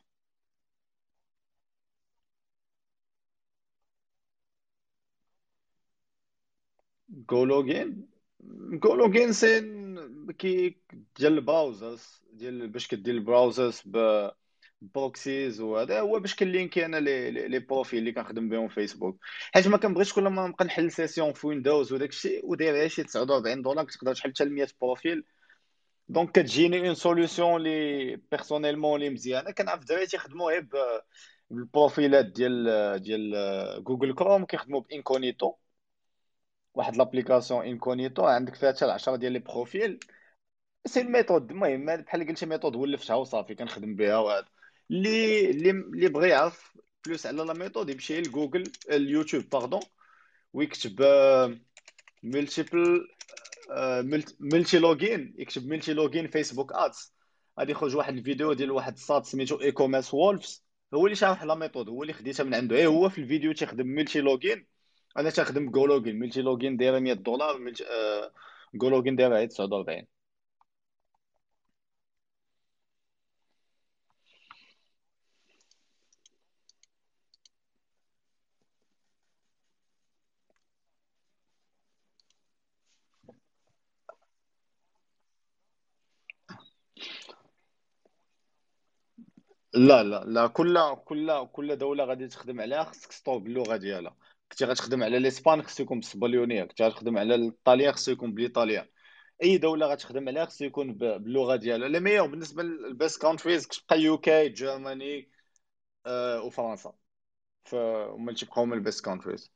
[7.09, 8.07] GoLogin
[8.81, 9.61] GoLogin c'est
[10.39, 10.77] quoi
[11.19, 14.29] ديال ال browsers ديال باش كدير ال browsers ب
[14.81, 19.19] proxies وهذا هو باش كن link ي أنا les les profils اللي كنخدم بهم فيسبوك
[19.53, 23.61] حيت ما كنبغيش كل ما نبقى نحل session في Windows وداك الشيء وداير شي 49
[23.61, 25.25] دولار تقدر تحل حتى 100 profil
[26.09, 30.67] donc كتجيني une solution لي personnellement لي مزيانه كنعرف الدراري تيخدموا غير
[31.49, 35.53] بال profil ات ديال ديال Google Chrome كيخدموا ب incognito
[36.73, 39.99] واحد l'application incognito عندك فيها حتى 10 ديال les profils
[40.85, 44.45] c'est ال méthode المهم بحال قلتي méthode ولفتها وصافي كنخدم بها وهذا
[44.91, 49.81] اللي اللي بغى يعرف plus على la méthode يمشي لجوجل اليوتيوب pardon
[50.53, 51.01] ويكتب
[52.23, 53.07] multiple
[54.39, 57.13] Multilogin يكتب Multilogin Facebook ads.
[57.59, 60.65] غادي يخرج واحد الفيديو ديال واحد ال site سميتو Ecommerce Wolves.
[60.93, 62.75] هو اللي شارح la méthode هو اللي خديتها من عنده.
[62.75, 64.67] إيه هو في الفيديو تيخدم Multilogin.
[65.17, 67.83] أنا تخدم GoLogin Multilogin دايرة 100 دولار multi
[68.75, 70.07] GoLogin دايرة 49
[89.75, 94.17] لا لا لا كل كل كل دولة غادي تخدم عليها خصك ت store باللغة ديالها.
[94.51, 98.87] كنتي غتخدم على الإسبان خصو يكون بالسباليونيه كنتي غتخدم على الايطاليان خصو يكون بالايطاليان
[99.43, 101.87] أي دولة غتخدم عليها خصو يكون باللغة ديالها.
[101.89, 105.31] la meilleure بالنسبة لل best countries كتبقى UK Germany
[106.05, 106.93] آه وفرنسا.
[107.65, 109.54] فهما اللي تيبقاو من ال best countries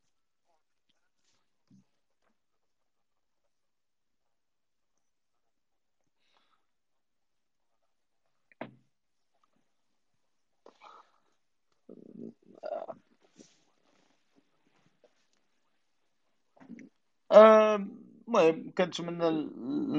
[17.32, 19.50] المهم كنتمنى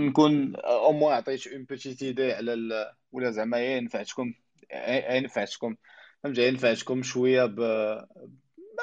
[0.09, 2.93] نكون au moins عطيت une petite idée على ال...
[3.13, 4.35] ولا زعما ينفعتكم
[5.11, 5.77] ينفعتكم.
[6.23, 7.61] فهمت ينفعتكم شوية ب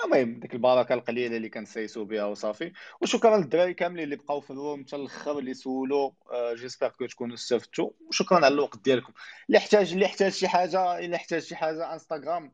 [0.06, 2.72] المهم ديك البركة القليلة اللي كنسيسو بها وصافي.
[3.02, 6.12] وشكرا للدراري كاملين اللي بقاو في ال room حتى الأخر اللي سولوا
[6.54, 7.90] j'espère que تكونوا استفدتوا.
[8.08, 9.14] وشكرا على الوقت ديالكم.
[9.48, 12.52] اللي احتاج اللي احتاج شي حاجة اللي احتاج شي حاجة انستغرام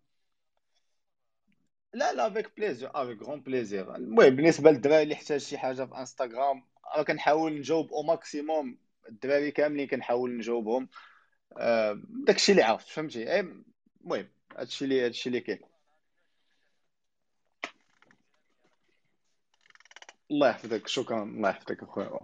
[1.93, 5.97] لا لا avec plaisir avec grand plaisir المهم بالنسبة للدراري اللي احتاج شي حاجة في
[5.97, 6.63] انستغرام
[6.95, 8.77] راه كنحاول نجاوب au maximum
[9.09, 10.89] الدراري كاملين كنحاول نجاوبهم.
[11.57, 15.59] آه داكشي اللي عرفت فهمتي؟ المهم هادشي اللي هادشي اللي كاين.
[20.31, 22.19] الله يحفظك شكرا الله يحفظك أخويا.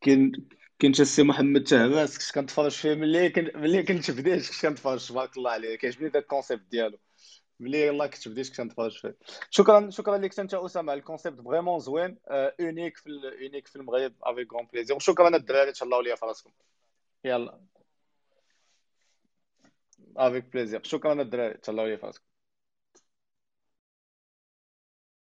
[0.00, 0.48] كاين
[0.78, 5.36] كاين السي محمد تهراس كنت كنتفرج فيه ملي كنت ملي كنت بديت كنت كنتفرج تبارك
[5.36, 6.98] الله عليه كيعجبني داك ال concept ديالو.
[7.60, 9.16] ملي يلاه كنت بديت كنت كنتفرج فيه.
[9.50, 13.10] شكرا شكرا لك انت أسامة ال concept vraiment زوين unique في
[13.42, 16.50] unique في المغرب avec grand plaisir وشكرا الدراري تهلاو ليا في راسكم.
[17.24, 17.60] يلا.
[20.16, 22.24] avec plaisir شكرا الدراري تهلاو ليا في راسكم.